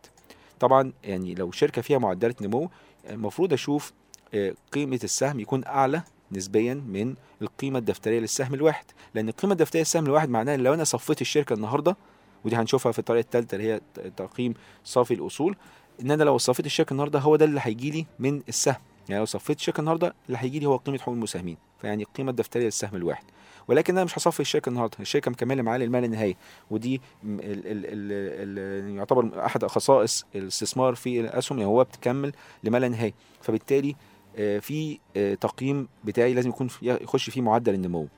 [0.61, 2.71] طبعا يعني لو شركة فيها معدلات نمو
[3.11, 3.93] المفروض أشوف
[4.35, 8.85] آه، قيمة السهم يكون أعلى نسبيا من القيمة الدفترية للسهم الواحد.
[9.15, 11.97] لأن القيمة الدفترية للسهم الواحد معناها إن لو أنا صفيت الشركة النهارده
[12.45, 13.81] ودي هنشوفها في الطريقة الثالثه اللي هي
[14.17, 15.57] تقييم صافي الأصول.
[16.03, 18.77] إن أنا لو صفيت الشركة النهارده هو ده اللي هيجي لي من السهم.
[19.09, 21.57] يعني لو صفيت الشركة النهارده اللي هيجي لي هو قيمة حقوق المساهمين.
[21.81, 23.25] فيعني القيمه الدفترية للسهم الواحد.
[23.69, 24.97] ولكن أنا مش هصفي الشركة النهارده.
[25.01, 26.37] الشركة مكمله معايا للمال النهائي.
[26.71, 31.59] ودي م- ال ال ال ال يعتبر أحد خصائص الاستثمار في الأسهم.
[31.59, 32.33] يعني هو بتكمل
[32.65, 33.97] لما لا نهايه فبالتالي
[34.37, 38.09] آه، في آه، تقييم بتاعي لازم يكون يخش فيه معدل النمو.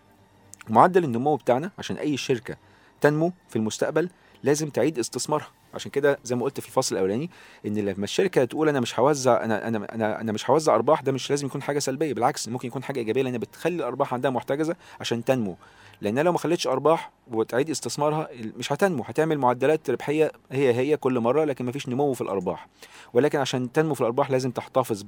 [0.69, 2.57] معدل النمو بتاعنا عشان أي شركة
[3.05, 4.09] تنمو في المستقبل
[4.43, 5.49] لازم تعيد استثمارها.
[5.75, 7.31] عشان كده زي ما قلت في الفصل الأولاني
[7.67, 11.13] إن لما الشركة تقول أنا مش هوزع أنا أنا أنا أنا مش هوزع أرباح ده
[11.13, 14.77] مش لازم يكون حاجة سلبية بالعكس ممكن يكون حاجة إيجابية لأن بتخلي الأرباح عندها محتجزة
[15.01, 15.57] عشان تنمو.
[16.01, 21.21] لأن لو ما خلتش أرباح وتعيد استثمارها مش هتنمو هتعمل معدلات ربحية هي هي كل
[21.21, 22.69] مرة لكن ما فيش نمو في الأرباح.
[23.13, 25.05] ولكن عشان تنمو في الأرباح لازم تحتفظ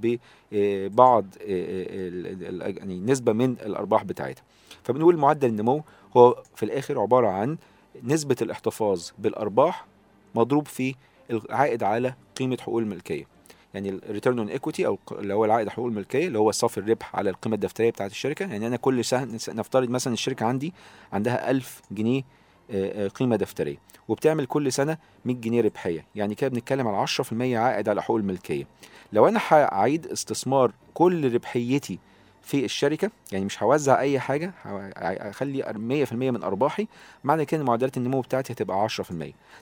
[0.52, 4.42] ببعض يعني نسبة من الأرباح بتاعتها.
[4.82, 5.82] فبنقول معدل النمو
[6.16, 7.56] هو في الآخر عبارة عن
[8.04, 9.86] نسبة الاحتفاظ بالأرباح
[10.34, 10.94] مضروب في
[11.30, 13.26] العائد على قيمة حقوق الملكية.
[13.74, 17.16] يعني ال return on equity أو اللي هو العائد حقوق الملكية اللي هو صافي الربح
[17.16, 18.46] على القيمة الدفترية بتاعه الشركة.
[18.46, 20.74] يعني أنا كل سنة نفترض مثلا الشركة عندي
[21.12, 22.22] عندها 1000 جنيه
[22.70, 23.76] آه، آه، قيمة دفترية
[24.08, 26.04] وبتعمل كل سنة 100 جنيه ربحية.
[26.14, 28.66] يعني كده بنتكلم على 10% عائد على حقوق الملكية.
[29.12, 31.98] لو أنا هعيد استثمار كل ربحيتي
[32.46, 34.52] في الشركة يعني مش هوزع أي حاجة
[34.96, 35.62] هخلي
[36.06, 36.88] 100% من أرباحي
[37.24, 38.92] معنى كده معدلات النمو بتاعتي هتبقى 10%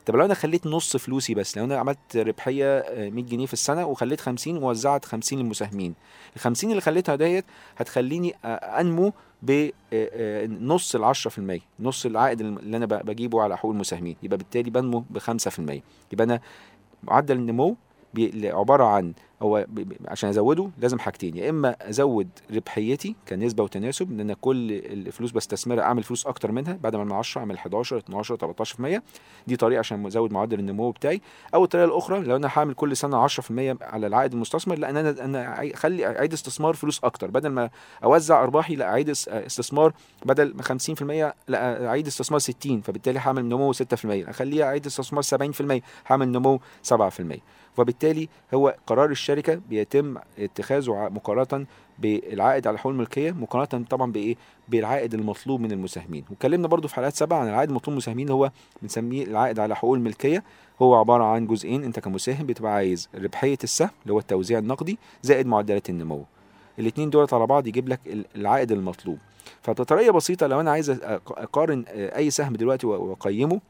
[0.07, 3.53] طب لو أنا خليت نص فلوسي بس لو أنا عملت ربحية آه، 100 جنيه في
[3.53, 5.95] السنة وخليت 50 ووزعت 50 للمساهمين.
[6.37, 7.45] ال 50 اللي خليتها ديت
[7.77, 8.49] هتخليني آه،
[8.81, 14.17] أنمو بنص ال 10% نص العائد اللي أنا بجيبه على حقوق المساهمين.
[14.23, 15.81] يبقى بالتالي بنمو ب 5%
[16.13, 16.41] يبقى أنا
[17.03, 17.77] معدل النمو
[18.45, 19.67] عبارة عن هو
[20.09, 25.83] عشان أزوده لازم حاجتين يا إما أزود ربحيتي كنسبة وتناسب ان أنا كل الفلوس بستثمرها
[25.83, 28.37] أعمل فلوس أكتر منها بعد ما أعمل 10 أعمل 11 12
[28.99, 29.03] 13%
[29.47, 31.21] دي طريقة عشان ازود معدل النمو بتاعي.
[31.55, 33.41] أو الطريقة الأخرى لو أنا هعمل كل سنة 10%
[33.83, 37.31] على العائد المستثمر لا ان أنا أنا اخلي أعيد استثمار فلوس أكتر.
[37.31, 37.71] بدل ما
[38.05, 39.93] أوزع أرباحي لا أعيد اس- استثمار.
[40.27, 45.83] بدل ما 50% لا أعيد استثمار 60 فبالتالي هعمل نمو 6% اخليه أعيد استثمار 70%
[46.07, 47.41] هعمل نمو 7%
[47.79, 51.67] وبالتالي هو قرار الشركة بيتم اتخاذه مقارنة
[51.99, 54.37] بالعائد على حقوق الملكية مقارنة طبعا بإيه؟
[54.69, 56.25] بالعائد المطلوب من المساهمين.
[56.31, 58.51] واتكلمنا برضو في حلقات سبعه عن العائد المطلوب من المساهمين هو
[58.83, 60.45] بنسميه العائد على حقوق الملكية.
[60.83, 65.47] هو عبارة عن جزئين أنت كمساهم بتبقى عايز ربحية السهم اللي هو التوزيع النقدي زائد
[65.47, 66.25] معدلات النمو.
[66.79, 69.19] الاثنين دولت على بعض يجيب لك ال- العائد المطلوب.
[69.63, 73.61] فبطريقه بسيطة لو أنا عايز أقارن آه، أي سهم دلوقتي وأقيمه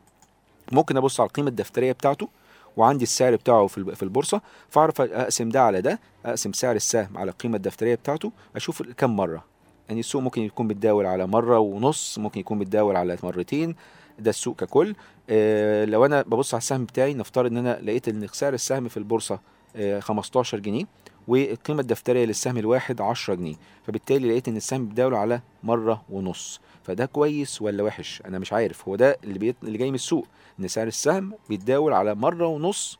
[0.73, 2.29] ممكن أبص على القيمة الدفترية بتاعته.
[2.77, 7.19] وعندي السعر بتاعه في الب- في البورصة فأعرف أقسم ده على ده أقسم سعر السهم
[7.19, 9.45] على القيمه الدفترية بتاعته أشوف كم مرة.
[9.89, 13.75] يعني السوق ممكن يكون بيتداول على مرة ونص ممكن يكون بيتداول على مرتين
[14.19, 14.95] ده السوق ككل.
[15.31, 18.97] آه لو أنا ببص على السهم بتاعي نفترض إن أنا لقيت إن سعر السهم في
[18.97, 19.39] البورصة
[19.77, 20.85] آه 15 جنيه
[21.29, 23.55] والقيمه الدفتريه للسهم الواحد 10 جنيه.
[23.87, 26.61] فبالتالي لقيت إن السهم بيتداول على مرة ونص.
[26.83, 28.89] فده كويس ولا وحش؟ أنا مش عارف.
[28.89, 29.57] هو ده اللي بيت...
[29.63, 30.27] اللي جاي من السوق.
[30.61, 32.99] إن سعر السهم بيتداول على مرة ونص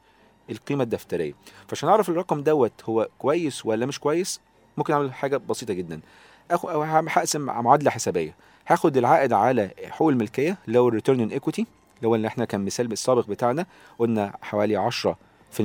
[0.51, 1.35] القيمة الدفترية.
[1.69, 4.41] فعشان أعرف الرقم دوت هو كويس ولا مش كويس
[4.77, 6.01] ممكن أعمل حاجة بسيطة جدا.
[6.51, 8.35] اخد أو هقسم معادلة حسابية.
[8.67, 12.45] هاخد العائد على حقوق الملكية اللي هو ال return on equity اللي هو اللي إحنا
[12.45, 13.67] كان مثال بالسابق بتاعنا
[13.99, 15.63] قلنا حوالي 10%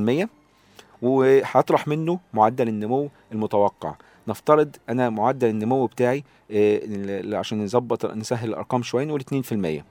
[1.01, 3.95] وهطرح منه معدل النمو المتوقع.
[4.27, 6.81] نفترض أنا معدل النمو بتاعي آه،
[7.38, 9.83] عشان نظبط نسهل الأرقام شوية نقول 2%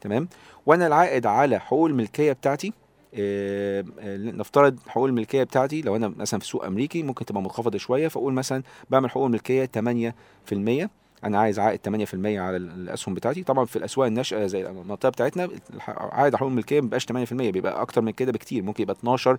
[0.00, 0.28] تمام؟
[0.66, 2.72] وأنا العائد على حقوق الملكية بتاعتي
[3.14, 7.78] آه، آه، نفترض حقوق الملكية بتاعتي لو أنا مثلا في سوق أمريكي ممكن تبقى منخفضة
[7.78, 10.88] شوية فأقول مثلا بعمل حقوق الملكية 8%
[11.24, 13.42] أنا عايز عائد 8% على ال- الأسهم بتاعتي.
[13.42, 15.48] طبعا في الأسواق الناشئة زي المنطقة بتاعتنا
[15.88, 18.62] عائد حقوق الملكية ما بيبقاش 8% بيبقى أكتر من كده بكتير.
[18.62, 19.38] ممكن يبقى 12%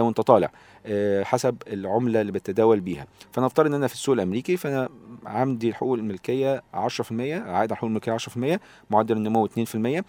[0.00, 0.50] وانت طالع
[0.86, 3.06] آه، حسب العملة اللي بتتداول بيها.
[3.32, 4.88] فنفترض إن أنا في السوق الأمريكي فأنا
[5.26, 10.04] عندي حقوق الملكية 10% عائد على حقوق الملكيه 10% معدل النمو 2%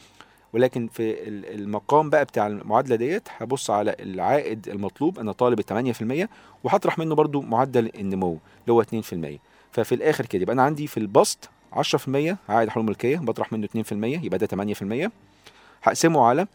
[0.53, 6.27] ولكن في ال- المقام بقى بتاع المعادلة ديت هبص على العائد المطلوب أنا طالب 8%
[6.63, 9.39] وهطرح منه برضو معدل النمو اللي هو 2%
[9.71, 13.91] ففي الآخر كده يبقى أنا عندي في البسط 10% عائد حقوق الملكية بطرح منه 2%
[14.23, 14.47] يبقى ده
[15.07, 15.09] 8%
[15.83, 16.47] هقسمه على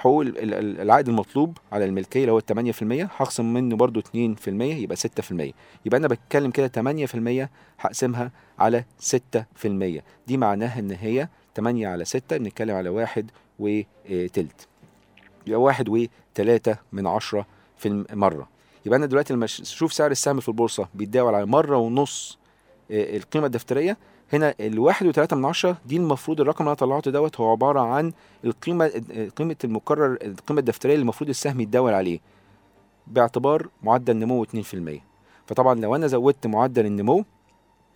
[0.00, 4.08] حقوق ال- ال- ال- العائد المطلوب على الملكية اللي هو 8% هخصم منه برضو 2%
[4.48, 5.52] يبقى 6%
[5.84, 7.48] يبقى أنا بتكلم كده 8%
[7.80, 14.68] هقسمها على 6% دي معناها إن هي 8 على 6 بنتكلم على واحد وتلت
[15.46, 18.48] يبقى واحد وتلاتة من عشرة في المرة
[18.86, 22.38] يبقى أنا دلوقتي لما أشوف سعر السهم في البورصة بيتداول على مرة ونص
[22.90, 23.96] آه، القيمة الدفترية
[24.32, 28.12] هنا الواحد وتلاتة من عشرة دي المفروض الرقم اللي أنا طلعته دوت هو عبارة عن
[28.44, 32.20] القيمة آه، قيمة المقرر القيمة الدفترية اللي المفروض السهم يتداول عليه
[33.06, 34.48] باعتبار معدل نمو 2%
[35.46, 37.24] فطبعا لو أنا زودت معدل النمو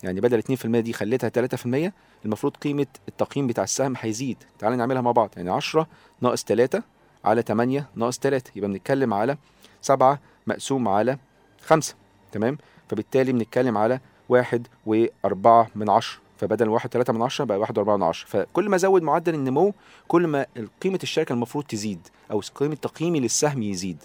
[0.03, 1.47] يعني بدل 2% دي خليتها
[1.89, 1.93] 3%
[2.25, 4.37] المفروض قيمة التقييم بتاع السهم هيزيد.
[4.59, 5.87] تعالى نعملها مع بعض يعني 10
[6.21, 6.83] ناقص 3
[7.25, 9.37] على 8 ناقص 3 يبقى بنتكلم على
[9.83, 11.19] 7 مقسوم على
[11.61, 11.95] 5
[12.33, 17.79] تمام؟ فبالتالي بنتكلم على 1 و4 من 10 فبدل 1 3 من 10 بقى 1
[17.79, 19.75] و4 من 10 فكل ما ازود معدل النمو
[20.09, 20.47] كل ما
[20.83, 24.03] قيمة الشركة المفروض تزيد أو قيمة تقييمي للسهم يزيد.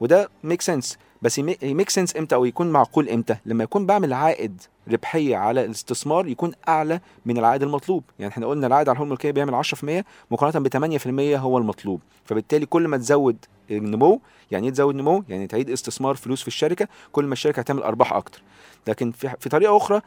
[0.00, 4.12] وده make sense بس ي make sense إمتى؟ أو يكون معقول إمتى؟ لما يكون بعمل
[4.12, 4.62] عائد
[4.92, 8.04] ربحية على الاستثمار يكون أعلى من العائد المطلوب.
[8.18, 10.98] يعني إحنا قلنا العائد على الحقوق الملكيه بيعمل 10% مقارنة ب
[11.38, 12.00] 8% هو المطلوب.
[12.24, 13.36] فبالتالي كل ما تزود
[13.70, 17.82] النمو يعني إيه تزود نمو؟ يعني تعيد استثمار فلوس في الشركة كل ما الشركة هتعمل
[17.82, 18.42] أرباح أكتر.
[18.88, 20.00] لكن في في طريقة أخرى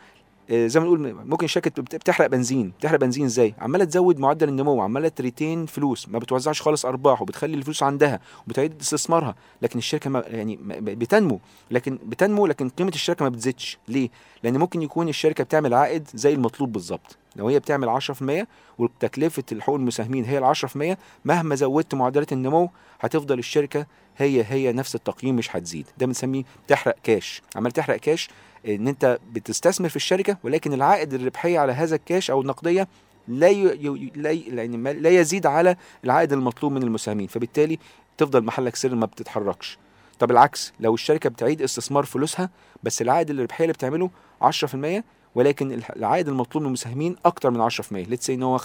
[0.51, 2.73] زي ما نقول ممكن الشركة بت- بتحرق بنزين.
[2.79, 6.09] بتحرق بنزين إزاي؟ عمالة تزود معدل النمو عمالة تريتين فلوس.
[6.09, 9.35] ما بتوزعش خالص أرباح وبتخلي الفلوس عندها وبتعيد استثمارها.
[9.61, 11.39] لكن الشركة ما يعني بتنمو.
[11.71, 13.77] لكن بتنمو لكن قيمة الشركة ما بتزيدش.
[13.87, 14.09] ليه؟
[14.43, 17.17] لأن ممكن يكون الشركة بتعمل عائد زي المطلوب بالظبط.
[17.35, 23.39] لو هي بتعمل 10% وتكلفة الحقوق المساهمين هي ال 10% مهما زودت معدلات النمو هتفضل
[23.39, 23.85] الشركة
[24.17, 25.85] هي هي نفس التقييم مش هتزيد.
[25.97, 27.41] ده بنسميه تحرق كاش.
[27.55, 28.29] عمال تحرق كاش
[28.67, 32.87] إن أنت بتستثمر في الشركة ولكن العائد الربحية على هذا الكاش أو النقدية
[33.27, 33.51] لا.
[34.15, 34.31] لا.
[34.31, 37.79] يعني لا يزيد على العائد المطلوب من المساهمين فبالتالي
[38.17, 39.77] تفضل محلك سر ما بتتحركش
[40.19, 42.49] طب العكس لو الشركة بتعيد استثمار فلوسها
[42.83, 44.09] بس العائد الربحية اللي بتعمله
[44.43, 45.03] 10%
[45.35, 48.61] ولكن العائد المطلوب من المساهمين أكتر من 10% ليتس إن هو 15%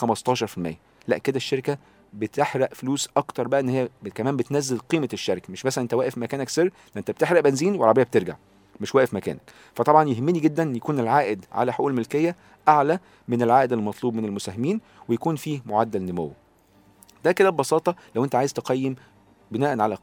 [1.08, 1.78] لا كده الشركة
[2.14, 6.48] بتحرق فلوس أكتر بقى إن هي كمان بتنزل قيمة الشركة مش مثلا أنت واقف مكانك
[6.48, 8.36] سر ده أنت بتحرق بنزين والعربية بترجع
[8.80, 9.40] مش واقف مكانك
[9.74, 12.36] فطبعا يهمني جدا يكون العائد على حقوق الملكية
[12.68, 16.32] أعلى من العائد المطلوب من المساهمين ويكون فيه معدل نمو
[17.24, 18.96] ده كده ببساطة لو أنت عايز تقيم
[19.50, 19.98] بناء على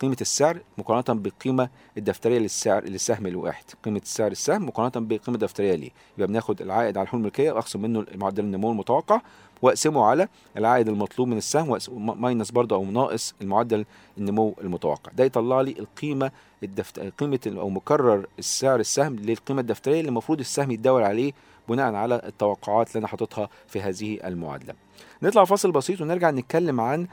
[0.00, 3.64] قيمة السعر مقارنة بالقيمة الدفترية للسعر للسهم الواحد.
[3.84, 5.90] قيمة سعر السهم مقارنة بالقيمة الدفترية ليه.
[6.18, 9.20] يبقى بناخد العائد على الحقوق الملكية واخصم منه معدل النمو المتوقع
[9.62, 11.78] وأقسمه على العائد المطلوب من السهم
[12.20, 13.84] ماينس برضه أو ناقص المعدل
[14.18, 15.12] النمو المتوقع.
[15.12, 16.30] ده يطلع لي القيمة
[16.62, 17.00] الدفت...
[17.00, 21.32] قيمة أو مكرر السعر السهم للقيمة الدفترية اللي المفروض السهم يتداول عليه
[21.68, 24.74] بناء على التوقعات اللي أنا حاططها في هذه المعادلة.
[25.22, 27.06] نطلع فاصل بسيط ونرجع نتكلم عن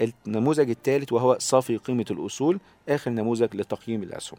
[0.00, 4.38] النموذج الثالث وهو صافي قيمة الأصول آخر نموذج لتقييم الأسهم.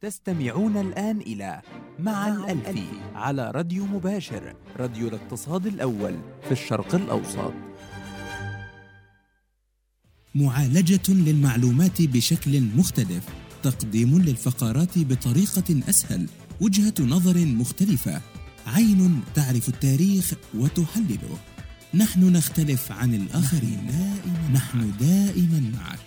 [0.00, 1.62] تستمعون الآن إلى
[1.98, 7.52] مع الألفي على راديو مباشر راديو الاقتصاد الأول في الشرق الأوسط.
[10.34, 13.28] معالجة للمعلومات بشكل مختلف
[13.62, 16.26] تقديم للفقرات بطريقة أسهل
[16.60, 18.20] وجهة نظر مختلفة.
[18.66, 21.38] عين تعرف التاريخ وتحلله
[21.94, 23.90] نحن نختلف عن الآخرين.
[24.54, 25.98] نحن دائما معك.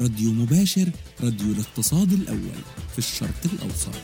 [0.00, 2.62] راديو مباشر راديو الاقتصاد الأول
[2.92, 3.94] في الشرق الأوسط.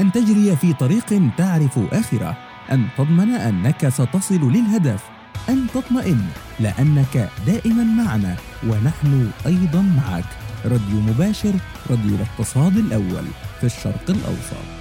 [0.00, 2.36] أن تجري في طريق تعرف آخره.
[2.72, 5.02] أن تضمن أنك ستصل للهدف.
[5.48, 6.26] أن تطمئن
[6.60, 8.36] لأنك دائما معنا.
[8.66, 10.24] ونحن أيضا معك.
[10.64, 11.54] راديو مباشر
[11.90, 13.24] راديو الاقتصاد الأول
[13.60, 14.79] في الشرق الأوسط.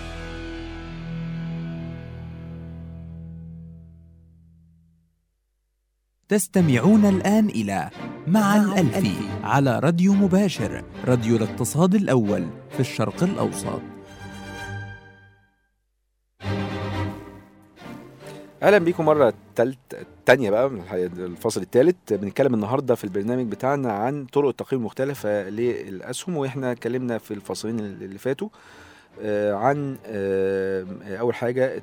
[6.29, 7.89] تستمعون الآن إلى
[8.27, 13.81] مع الألفي على راديو مباشر راديو الاقتصاد الأول في الشرق الأوسط.
[18.63, 19.77] أهلا بيكم مرة تالت
[20.25, 20.83] تانية بقى من
[21.17, 27.33] الفصل الثالث بنتكلم النهارده في البرنامج بتاعنا عن طرق التقييم المختلفة للأسهم وإحنا اتكلمنا في
[27.33, 28.49] الفصلين اللي فاتوا
[29.21, 30.85] آه، عن آه،
[31.19, 31.81] أول حاجة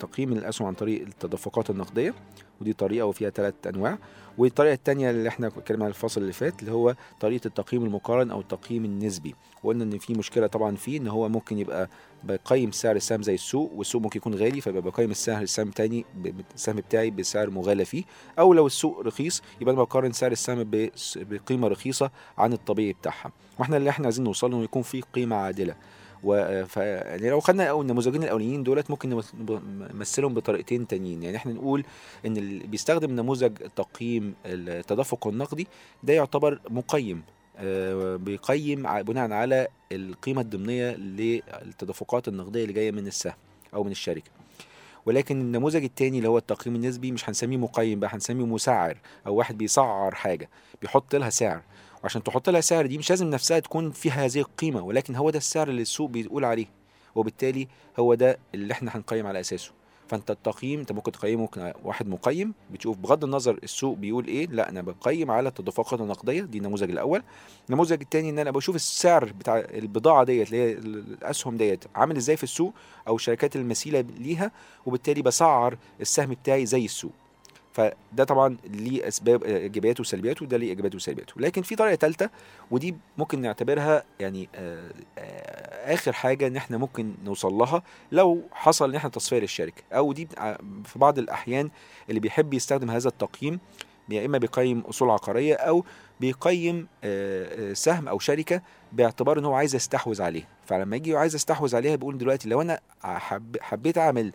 [0.00, 2.14] تقييم الأسهم عن طريق التدفقات النقدية.
[2.60, 3.98] ودي طريقة وفيها ثلاث أنواع.
[4.38, 8.40] والطريقة الثانية اللي إحنا اتكلمنا عن الفصل اللي فات اللي هو طريقة التقييم المقارن أو
[8.40, 9.34] التقييم النسبي.
[9.62, 11.88] وقلنا إن في مشكلة طبعا فيه إن هو ممكن يبقى
[12.24, 16.04] بقيم سعر السهم زي السوق والسوق ممكن يكون غالي فيبقى بقيم السهم السهم تاني
[16.54, 18.04] السهم بتاعي بسعر مغالى فيه.
[18.38, 20.70] أو لو السوق رخيص يبقى أنا بقارن سعر السهم
[21.16, 23.32] بقيمة رخيصة عن الطبيعي بتاعها.
[23.58, 25.74] وإحنا اللي إحنا عايزين نوصل له يكون في قيمة عادلة.
[26.24, 26.34] و
[26.76, 29.20] يعني لو خدنا النموذجين الاولانيين دولت ممكن
[29.94, 31.22] نمثلهم بطريقتين تانيين.
[31.22, 31.84] يعني إحنا نقول
[32.26, 35.66] إن اللي بيستخدم نموذج تقييم التدفق النقدي
[36.02, 37.22] ده يعتبر مقيم
[37.60, 43.34] آه، بيقيم بناء على القيمة الضمنية للتدفقات النقدية اللي جاية من السهم
[43.74, 44.30] أو من الشركة.
[45.06, 49.58] ولكن النموذج التاني اللي هو التقييم النسبي مش هنسميه مقيم بقى هنسميه مسعر أو واحد
[49.58, 50.48] بيسعر حاجة
[50.82, 51.62] بيحط لها سعر.
[52.02, 55.38] وعشان تحط لها سعر دي مش لازم نفسها تكون فيها هذه القيمة ولكن هو ده
[55.38, 56.66] السعر اللي السوق بيقول عليه
[57.14, 59.72] وبالتالي هو ده اللي إحنا هنقيم على أساسه.
[60.08, 64.68] فأنت التقييم أنت ممكن تقيمه ممكن واحد مقيم بتشوف بغض النظر السوق بيقول إيه لا
[64.68, 67.22] أنا بقيم على التدفقات النقدية دي النموذج الأول.
[67.68, 72.36] النموذج الثاني إن أنا بشوف السعر بتاع البضاعة ديت اللي هي الأسهم ديت عامل إزاي
[72.36, 72.74] في السوق
[73.08, 74.50] أو الشركات المثيله ليها
[74.86, 77.12] وبالتالي بسعر السهم بتاعي زي السوق.
[77.78, 81.32] فده طبعا ليه أسباب إيجابياته وسلبياته وده ليه إيجابياته وسلبياته.
[81.36, 82.30] لكن في طريقة ثالثه
[82.70, 88.90] ودي ممكن نعتبرها يعني آه، آه، آخر حاجة إن إحنا ممكن نوصل لها لو حصل
[88.90, 90.28] إن إحنا تصفيه للشركه أو دي
[90.84, 91.70] في بعض الأحيان
[92.08, 93.60] اللي بيحب يستخدم هذا التقييم
[94.08, 95.84] يا إما بيقيم أصول عقارية أو
[96.20, 98.62] بيقيم آه، آه، سهم أو شركة
[98.92, 100.46] باعتبار إن هو عايز يستحوذ عليها.
[100.66, 104.32] فلما يجي عايز يستحوذ عليها بيقول دلوقتي لو أنا حب حبيت أعمل آه،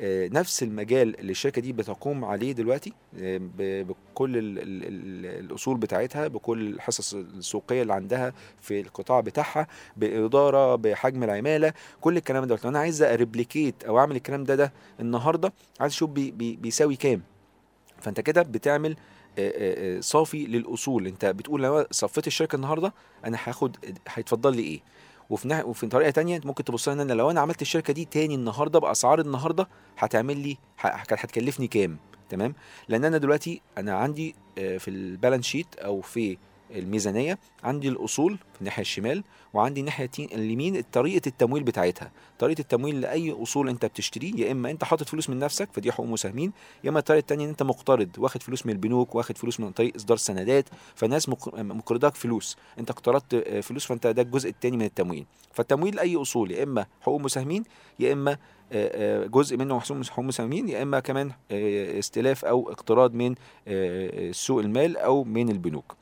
[0.00, 6.28] نفس المجال اللي الشركة دي بتقوم عليه دلوقتي آه، بكل ال ال ال الأصول بتاعتها
[6.28, 12.70] بكل الحصص السوقية اللي عندها في القطاع بتاعها بإدارة بحجم العمالة كل الكلام ده لو
[12.70, 17.22] أنا عايز أريبليكيت أو أعمل الكلام ده ده النهارده عايز أشوف بي بي بيساوي كام.
[18.00, 18.96] فأنت كده بتعمل
[19.38, 21.06] آه، آه، آه، صافي للأصول.
[21.06, 22.92] أنت بتقول لو صفيت الشركة النهارده
[23.24, 23.76] أنا هاخد
[24.08, 24.80] هيتفضل لي إيه؟
[25.30, 25.66] وفي ناح...
[25.66, 29.20] وفي طريقة تانية ممكن تبص لها إن لو أنا عملت الشركة دي تاني النهارده بأسعار
[29.20, 31.96] النهارده هتعمل لي هتكلفني كام؟
[32.28, 32.54] تمام؟
[32.88, 36.38] لأن أنا دلوقتي أنا عندي آه، في البالانس شيت أو في
[36.70, 39.24] الميزانية عندي الأصول في الناحية الشمال
[39.54, 42.10] وعندي الناحية اليمين طريقة التمويل بتاعتها.
[42.38, 46.06] طريقة التمويل لأي أصول أنت بتشتريه يا إما أنت حاطط فلوس من نفسك فدي حقوق
[46.06, 46.52] مساهمين
[46.84, 49.94] يا إما الطريقة التانية إن أنت مقترض واخد فلوس من البنوك واخد فلوس من طريق
[49.96, 52.56] إصدار سندات فالناس مق- مقرضاك فلوس.
[52.78, 55.26] أنت اقترضت آه، فلوس فأنت ده الجزء التاني من التمويل.
[55.52, 57.62] فالتمويل اي أصول يا إما حقوق مساهمين
[58.00, 58.30] يا إما
[58.72, 61.30] آه، آه، جزء منه محسوب حقوق مساهمين يا إما كمان
[61.98, 63.34] استلاف أو اقتراض من
[64.32, 65.96] سوق المال أو من البنوك.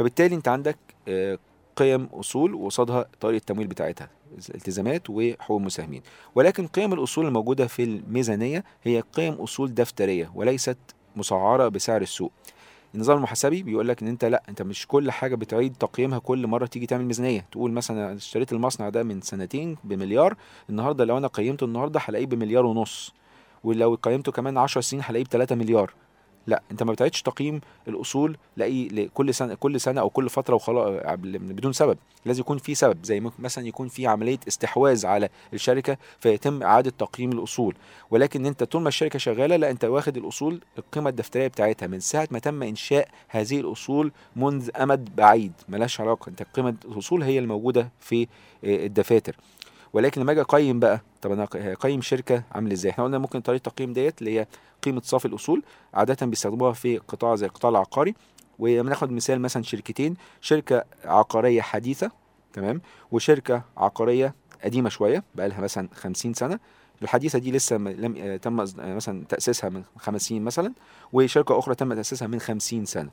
[0.00, 1.38] فبالتالي انت عندك آه،
[1.76, 4.08] قيم اصول وقصادها طريقة التمويل بتاعتها
[4.54, 6.02] التزامات وحقوق مساهمين
[6.34, 10.76] ولكن قيم الاصول الموجودة في الميزانية هي قيم اصول دفترية وليست
[11.16, 12.32] مسعرة بسعر السوق.
[12.94, 16.66] النظام المحاسبي بيقول لك إن أنت لأ أنت مش كل حاجة بتعيد تقييمها كل مرة
[16.66, 17.46] تيجي تعمل ميزانية.
[17.52, 20.36] تقول مثلا أنا اشتريت المصنع ده من سنتين بمليار
[20.70, 23.14] النهارده لو أنا قيمته النهارده هلاقيه بمليار ونص
[23.64, 25.92] ولو قيمته كمان 10 سنين هلاقيه ب 3 مليار.
[26.50, 31.00] لا انت ما بتعيدش تقييم الأصول لأي لكل سنة كل سنة أو كل فترة وخلاص
[31.14, 31.98] بدون سبب.
[32.24, 37.32] لازم يكون في سبب زي مثلا يكون في عملية استحواذ على الشركة فيتم إعادة تقييم
[37.32, 37.74] الأصول.
[38.10, 41.86] ولكن أنت طول ما الشركة شغالة لا أنت واخد الأصول القيمة الدفترية بتاعتها.
[41.86, 46.28] من ساعة ما تم إنشاء هذه الأصول منذ أمد بعيد ملهاش علاقة.
[46.28, 48.22] أنت قيمة الأصول هي الموجودة في
[48.64, 49.36] آه، الدفاتر.
[49.92, 53.68] ولكن لما أجي اقيم بقى طب أنا هقيم شركة عامل إزاي؟ إحنا قلنا ممكن طريقة
[53.68, 54.46] التقييم ديت اللي هي
[54.82, 55.62] قيمة صافي الأصول
[55.94, 58.14] عاده بيستخدموها في قطاع زي القطاع العقاري.
[58.58, 62.10] ولما ناخد مثال مثلا شركتين شركة عقارية حديثة
[62.52, 62.80] تمام؟
[63.12, 66.58] وشركة عقارية قديمة شوية بقى لها مثلا 50 سنة.
[67.02, 70.72] الحديثة دي لسه لم تم مثلا تأسيسها من خمس سنين مثلا
[71.12, 73.10] وشركة أخرى تم تأسيسها من 50 سنة.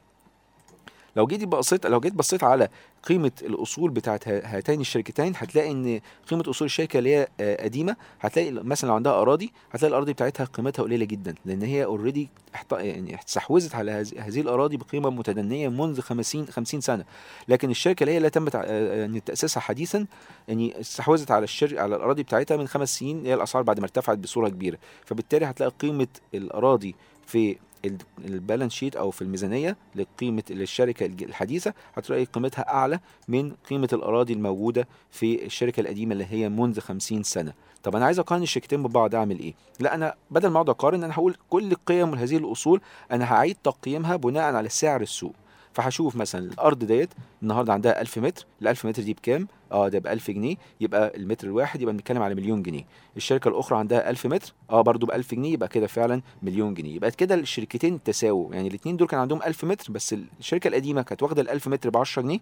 [1.17, 2.69] لو جيت بصيت لو جيت بصيت على
[3.03, 5.99] قيمة الأصول بتاعت هاتين الشركتين هتلاقي إن
[6.29, 10.43] قيمة أصول الشركة اللي هي آه، قديمة هتلاقي مثلا لو عندها أراضي هتلاقي الأراضي بتاعتها
[10.43, 12.29] قيمتها قليلة جدا لأن هي اوريدي
[12.71, 17.05] يعني استحوذت على هذه- الأراضي بقيمة متدنية منذ 50 50 سنة.
[17.47, 20.05] لكن الشركة اللي هي اللي تم تع- آه، يعني تأسيسها حديثا
[20.47, 24.17] يعني استحوذت على الشركة على الأراضي بتاعتها من خمس سنين هي الأسعار بعد ما ارتفعت
[24.17, 24.77] بصورة كبيرة.
[25.05, 26.95] فبالتالي هتلاقي قيمة الأراضي
[27.27, 33.89] في ال- البالانس شيت أو في الميزانية لقيمة للشركه الحديثة هتلاقي قيمتها أعلى من قيمة
[33.93, 37.53] الأراضي الموجودة في الشركة القديمة اللي هي منذ 50 سنة.
[37.83, 41.13] طب أنا عايز أقارن الشركتين ببعض أعمل إيه؟ لا أنا بدل ما أقعد أقارن أنا
[41.13, 45.33] هقول كل قيم هذه الأصول أنا هعيد تقييمها بناء على سعر السوق.
[45.77, 47.13] فهشوف مثلا الأرض ديت
[47.43, 50.55] النهارده عندها 1000 متر ال 1000 متر دي بكام؟ آه ده ب 1000 جنيه.
[50.81, 52.83] يبقى المتر الواحد يبقى بنتكلم على مليون جنيه.
[53.17, 56.95] الشركة الأخرى عندها 1000 متر آه برضو ب 1000 جنيه يبقى كده فعلا مليون جنيه.
[56.95, 58.53] يبقى كده الشركتين تساووا.
[58.55, 61.89] يعني الاثنين دول كان عندهم 1000 متر بس الشركة القديمة كانت واخدة ال 1000 متر
[61.89, 62.39] ب 10 جنيه.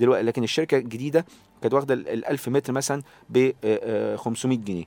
[0.00, 1.24] دلوقتي لكن الشركة الجديدة
[1.62, 3.50] كانت واخدة ال 1000 متر مثلا ب
[4.16, 4.84] 500 جنيه.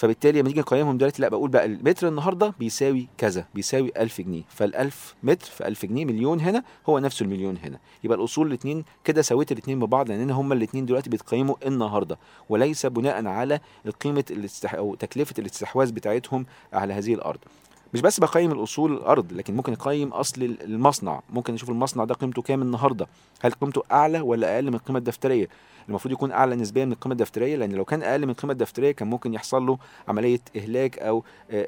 [0.00, 4.42] فبالتالي لما نيجي نقيمهم دلوقتي لا بقول بقى المتر النهارده بيساوي كذا بيساوي 1000 جنيه.
[4.58, 7.78] فال1000 متر في 1000 جنيه مليون هنا هو نفسه المليون هنا.
[8.04, 12.18] يبقى الأصول الاثنين كده سويت الاثنين ببعض لأن هما الاثنين دلوقتي بيتقيموا النهارده.
[12.48, 13.60] وليس بناء على
[14.00, 14.74] قيمه الاستح...
[14.74, 17.38] أو تكلفة الاستحواذ بتاعتهم على هذه الأرض.
[17.94, 21.20] مش بس بقيم الأصول الأرض لكن ممكن اقيم أصل المصنع.
[21.30, 23.06] ممكن أشوف المصنع ده قيمته كام النهارده؟
[23.40, 25.48] هل قيمته أعلى ولا أقل من القيمة الدفترية؟
[25.88, 29.10] المفروض يكون أعلى نسبيا من القيمة الدفترية لأن لو كان أقل من القيمة الدفترية كان
[29.10, 29.78] ممكن يحصل له
[30.08, 31.18] عملية إهلاك أو
[31.50, 31.66] آه،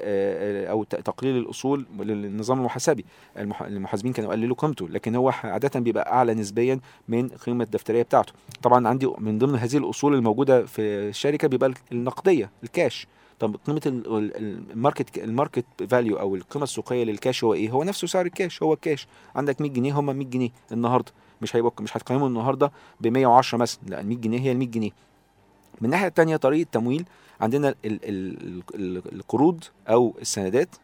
[0.67, 3.05] آه، أو تقليل الأصول للنظام المحاسبي.
[3.37, 8.33] المح- المحاسبين كانوا قللوا قيمته لكن هو عادة بيبقى أعلى نسبيا من القيمه الدفترية بتاعته.
[8.63, 13.07] طبعا عندي من ضمن هذه الأصول الموجودة في الشركة بيبقى النقدية الكاش.
[13.39, 17.53] طب قيمة ال- ال- ال- ال market ال market value أو القيمة السوقية للكاش هو
[17.53, 21.11] إيه؟ هو نفسه سعر الكاش هو الكاش عندك 100 جنيه هم 100 جنيه النهارده.
[21.41, 22.71] مش هيبقى مش هتقيمه النهارده
[23.01, 24.91] ب 110 مثلا لا ال 100 جنيه هي ال 100 جنيه.
[25.81, 27.05] من الناحيه الثانية طريقة تمويل
[27.41, 30.75] عندنا ال ال ال ال القروض أو السندات.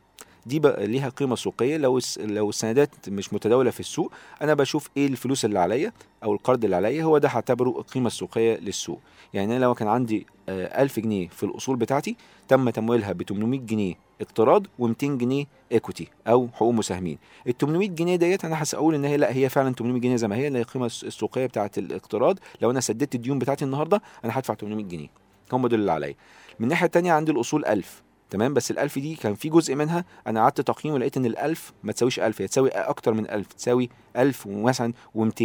[0.45, 1.77] دي ليها قيمة سوقية.
[1.77, 4.11] لو لو السندات مش متداولة في السوق
[4.41, 5.91] أنا بشوف إيه الفلوس اللي عليا
[6.23, 8.99] أو القرض اللي عليا هو ده هعتبره القيمه السوقيه للسوق.
[9.33, 12.15] يعني أنا لو كان عندي آه، 1000 جنيه في الأصول بتاعتي
[12.47, 17.17] تم تمويلها ب 800 جنيه اقتراض و200 جنيه equity أو حقوق مساهمين.
[17.47, 20.35] ال 800 جنيه ديت أنا هقول إن هي لأ هي فعلا 800 جنيه زي ما
[20.35, 22.39] هي اللي هي القيمه الس- السوقية بتاعه الاقتراض.
[22.61, 25.07] لو أنا سددت الديون بتاعتي النهارده أنا هدفع 800 جنيه.
[25.53, 26.15] هم دول اللي عليا.
[26.59, 30.05] من الناحية الثانية عندي الأصول 1000 تمام؟ بس ال1000 دي كان في جزء منها.
[30.27, 33.89] أنا عدت تقييم ولقيت إن ال1000 ما تساويش 1000 هي تساوي أكتر من 1000 تساوي
[34.17, 35.43] 1000 ومثلا و200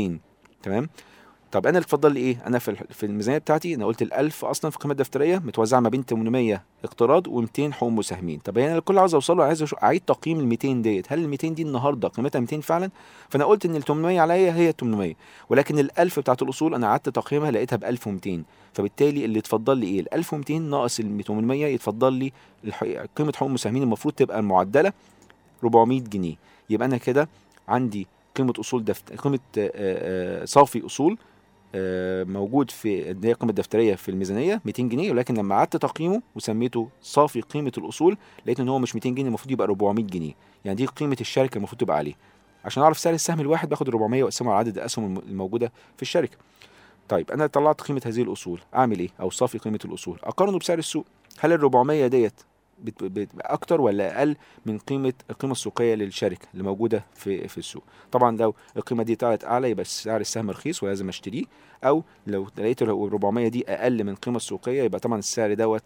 [0.62, 0.89] تمام؟
[1.55, 4.70] طب أنا اللي اتفضل لي إيه؟ أنا في في الميزانية بتاعتي أنا قلت ال1000 أصلا
[4.70, 8.38] في القيمه الدفتريه متوزعة ما بين 800 اقتراض و200 حقوق مساهمين.
[8.38, 11.12] طب هنا اللي عاوز أوصله عايز أعيد تقييم ال 200 ديت.
[11.12, 12.90] هل ال 200 دي النهارده قيمتها 200 فعلا؟
[13.28, 15.14] فأنا قلت إن ال 800 عليا هي 800
[15.50, 18.42] ولكن ال1000 بتاعت الأصول أنا قعدت تقييمها لقيتها ب 1200
[18.72, 22.32] فبالتالي اللي اتفضل لي إيه؟ ال 1200 ناقص ال 800 يتفضل لي
[23.16, 24.92] قيمة حقوق المساهمين المفروض تبقى المعدله
[25.64, 26.34] 400 جنيه.
[26.70, 27.28] يبقى أنا كده
[27.68, 29.38] عندي قيمة أصول دفت قيمة
[30.44, 31.18] صافي أصول
[32.25, 36.89] موجود في اللي هي القيمه الدفترية في الميزانية 200 جنيه ولكن لما قعدت تقييمه وسميته
[37.03, 38.16] صافي قيمة الأصول
[38.47, 40.33] لقيت إن هو مش 200 جنيه المفروض يبقى 400 جنيه.
[40.64, 42.14] يعني دي قيمة الشركة المفروض تبقى عليه.
[42.64, 46.37] عشان أعرف سعر السهم الواحد باخد 400 وأقسمه على عدد الأسهم الم- الموجودة في الشركة.
[47.09, 48.61] طيب أنا طلعت قيمة هذه الأصول.
[48.75, 50.18] أعمل إيه؟ أو صافي قيمة الأصول.
[50.25, 51.05] أقارنه بسعر السوق.
[51.41, 52.41] هل ال 400 ديت
[53.41, 57.83] أكتر ولا أقل من قيمة القيمة السوقية للشركة اللي موجودة في في السوق.
[58.12, 61.45] طبعا لو القيمة دي طلعت أعلى يبقى سعر السهم رخيص ولازم أشتريه.
[61.85, 65.83] أو لو لقيت ال 400 دي أقل من القيمه السوقية يبقى طبعا السعر دوت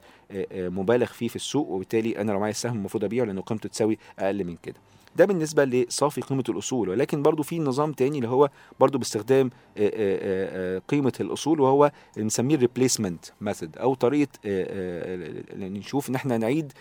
[0.53, 4.45] مبالغ فيه في السوق وبالتالي أنا لو معايا السهم المفروض أبيعه لأنه قيمته تساوي أقل
[4.45, 4.77] من كده.
[5.19, 8.51] ده بالنسبة لصافي قيمة الأصول ولكن برضو في نظام تاني اللي هو
[8.81, 9.51] برضو باستخدام آه،
[9.81, 14.29] آه، آه، قيمة الأصول وهو بنسميه ال replacement method أو طريقة
[15.57, 16.73] نشوف إن إحنا نعيد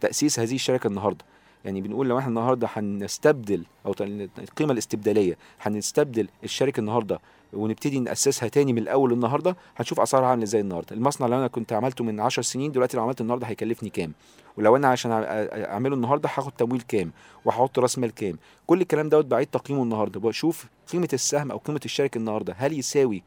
[0.00, 1.24] تأسيس هذه الشركة النهارده.
[1.64, 3.94] يعني بنقول لو إحنا النهارده هنستبدل أو
[4.38, 7.20] القيمة الاستبدالية هنستبدل الشركة النهارده
[7.52, 10.96] ونبتدي نأسسها تاني من الأول النهارده هنشوف أسعارها عاملة إزاي النهارده.
[10.96, 14.12] المصنع اللي أنا كنت عملته من 10 سنين دلوقتي لو عملته النهارده هيكلفني كام؟
[14.56, 17.12] ولو أنا عشان أعمله النهارده هاخد تمويل كام؟
[17.44, 20.20] وهحط راس مال كام؟ كل الكلام دوت بعيد تقييمه النهارده.
[20.20, 23.22] بشوف قيمة السهم أو قيمة الشركة النهارده هل يساوي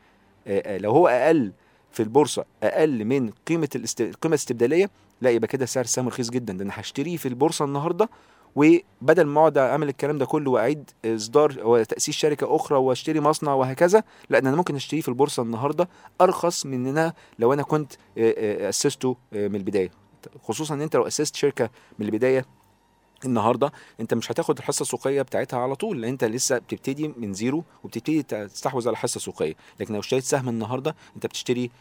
[0.68, 1.52] لو هو أقل
[1.94, 4.02] في البورصة أقل من قيمة الاست...
[4.02, 4.90] القيمه الاستبداليه
[5.22, 6.54] لا يبقى كده سعر السهم رخيص جدا.
[6.54, 8.10] ده أنا هشتريه في البورصة النهارده
[8.56, 14.04] وبدل ما أقعد أعمل الكلام ده كله وأعيد إصدار وتأسيس شركة أخرى وأشتري مصنع وهكذا
[14.30, 15.90] لا ده أنا ممكن أشتريه في البورصة النهارده
[16.22, 19.92] أرخص من إن أنا لو أنا كنت أسسته من البداية.
[20.44, 21.70] خصوصا إن أنت لو أسست شركة
[22.00, 22.46] من البداية
[23.26, 27.64] النهارده انت مش هتاخد الحصة السوقية بتاعتها على طول لأن انت لسه بتبتدي من zero
[27.84, 31.72] وبتبتدي تستحوذ على الحصه السوقيه لكن لو اشتريت سهم النهارده انت بتشتري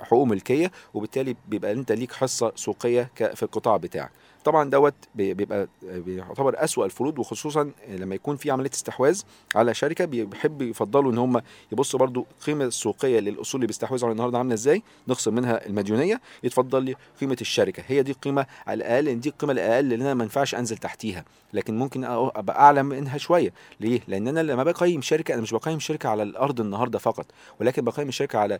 [0.00, 4.10] حقوق ملكية وبالتالي بيبقى أنت ليك حصة سوقية في القطاع بتاعك.
[4.44, 9.22] طبعا دوت بي- بيبقى بيعتبر أسوأ الفروض وخصوصا لما يكون في عملية استحواذ
[9.54, 11.42] على شركة بيحب يفضلوا إن هم
[11.72, 16.82] يبصوا برضو القيمه السوقيه للأصول اللي بيستحوذوا عليها النهارده عاملة إزاي نخصم منها المديونية يتفضل
[16.82, 17.82] لي قيمة الشركة.
[17.86, 21.24] هي دي القيمه على الأقل إن دي القيمة الأقل اللي أنا ما ينفعش أنزل تحتيها.
[21.52, 23.52] لكن ممكن أبقى أعلى منها شوية.
[23.80, 27.26] ليه؟ لأن أنا لما بقيم شركة أنا مش بقيم شركة على الأرض النهارده فقط
[27.60, 28.58] ولكن بقيم الشركة على آه،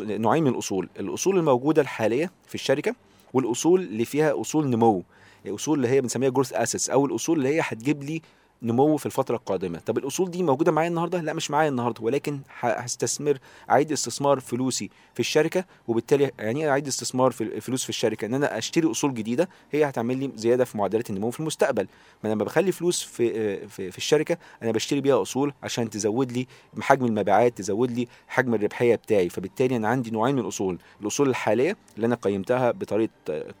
[0.00, 0.88] نوعين من الأصول.
[1.00, 2.94] الأصول الموجودة الحالية في الشركة
[3.32, 5.02] والأصول اللي فيها أصول نمو
[5.46, 8.22] الاصول اللي هي بنسميها growth assets أو الأصول اللي هي هتجيب لي
[8.62, 9.78] نمو في الفترة القادمة.
[9.78, 13.38] طب الأصول دي موجودة معايا النهارده؟ لا مش معايا النهارده ولكن هستثمر
[13.70, 18.26] أعيد استثمار فلوسي في الشركة وبالتالي يعني أعيد استثمار في الفلوس في الشركة.
[18.26, 21.82] إن أنا أشتري أصول جديدة هي هتعمل لي زيادة في معدلات النمو في المستقبل.
[21.82, 21.88] ما
[22.24, 26.46] أنا لما بخلي فلوس في في, في الشركة أنا بشتري بيها أصول عشان تزود لي
[26.80, 29.28] حجم المبيعات تزود لي حجم الربحية بتاعي.
[29.28, 30.78] فبالتالي أنا عندي نوعين من الأصول.
[31.00, 33.10] الأصول الحالية اللي أنا قيمتها بطريقة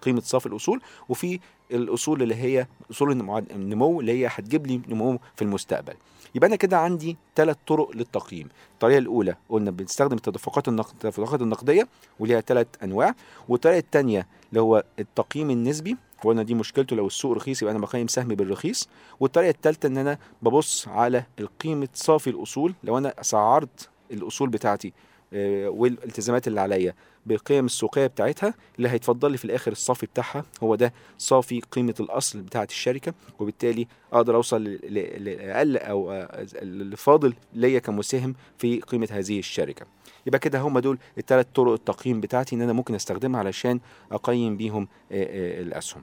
[0.02, 1.40] قيمة صافي الأصول وفي
[1.72, 3.12] الأصول اللي هي أصول
[3.50, 5.94] النمو اللي هي هتجيب لي نمو في المستقبل.
[6.34, 8.48] يبقى أنا كده عندي ثلاث طرق للتقييم.
[8.74, 13.14] الطريقة الأولى قلنا بنستخدم التدفقات التدفقات النقدية وليها ثلاث أنواع.
[13.48, 18.06] والطريقة الثانية اللي هو التقييم النسبي وقلنا دي مشكلته لو السوق رخيص يبقى أنا بقيم
[18.08, 18.88] سهم بالرخيص.
[19.20, 22.74] والطريقة الثالثه إن أنا ببص على القيمة صافي الأصول.
[22.84, 24.92] لو أنا سعرت الأصول بتاعتي
[25.32, 26.94] والالتزامات اللي عليا.
[27.26, 32.40] بالقيم السوقية بتاعتها اللي هيتفضل لي في الآخر الصافي بتاعها هو ده صافي قيمة الأصل
[32.40, 39.38] بتاعة الشركة وبالتالي أقدر أوصل لأقل أو آه، اللي فاضل ليا كمساهم في قيمة هذه
[39.38, 39.86] الشركة.
[40.26, 43.80] يبقى كده هم دول الثلاث طرق التقييم بتاعتي إن أنا ممكن أستخدمها علشان
[44.12, 46.02] أقيم بيهم آه، آه، الأسهم.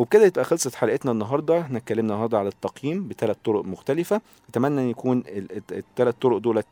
[0.00, 1.60] وبكده يبقى خلصت حلقتنا النهارده.
[1.60, 4.20] إحنا اتكلمنا النهارده على التقييم بثلاث طرق مختلفة.
[4.48, 5.22] أتمنى إن يكون
[5.72, 6.66] الثلاث طرق دولت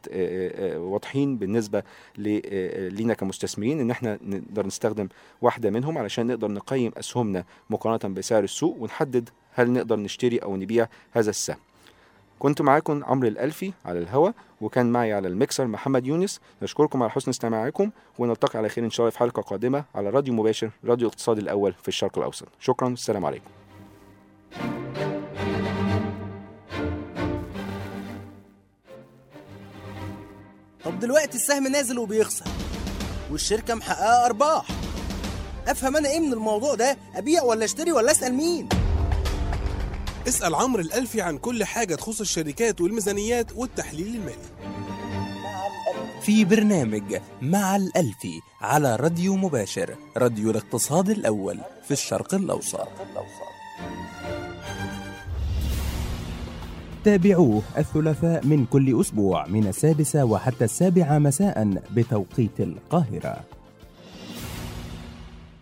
[0.77, 1.83] واضحين بالنسبة
[2.19, 5.09] لينا كمستثمرين إن إحنا نقدر نستخدم
[5.43, 10.89] واحدة منهم علشان نقدر نقيم أسهمنا مقارنة بسعر السوق ونحدد هل نقدر نشتري أو نبيع
[11.13, 11.57] هذا السهم.
[12.39, 14.31] كنت معاكم عمرو الألفي على الهوا
[14.61, 16.41] وكان معي على الميكسر محمد يونس.
[16.63, 20.35] نشكركم على حسن استماعكم ونلتقي على خير إن شاء الله في حلقة قادمة على راديو
[20.35, 22.49] مباشر راديو الاقتصاد الأول في الشرق الأوسط.
[22.61, 23.45] شكرا السلام عليكم.
[30.85, 32.45] طب دلوقتي السهم نازل وبيخسر
[33.31, 34.67] والشركة محققة أرباح.
[35.69, 38.69] أفهم أنا إيه من الموضوع ده؟ أبيع ولا أشتري ولا أسأل مين؟
[40.29, 44.49] اسأل عمرو الألفي عن كل حاجة تخص الشركات والميزانيات والتحليل المالي.
[46.23, 52.89] في برنامج مع الألفي على راديو مباشر راديو الاقتصاد الأول في الشرق الأوسط.
[57.05, 63.45] تابعوه الثلاثاء من كل أسبوع من السادسة وحتى السابعة مساء بتوقيت القاهرة.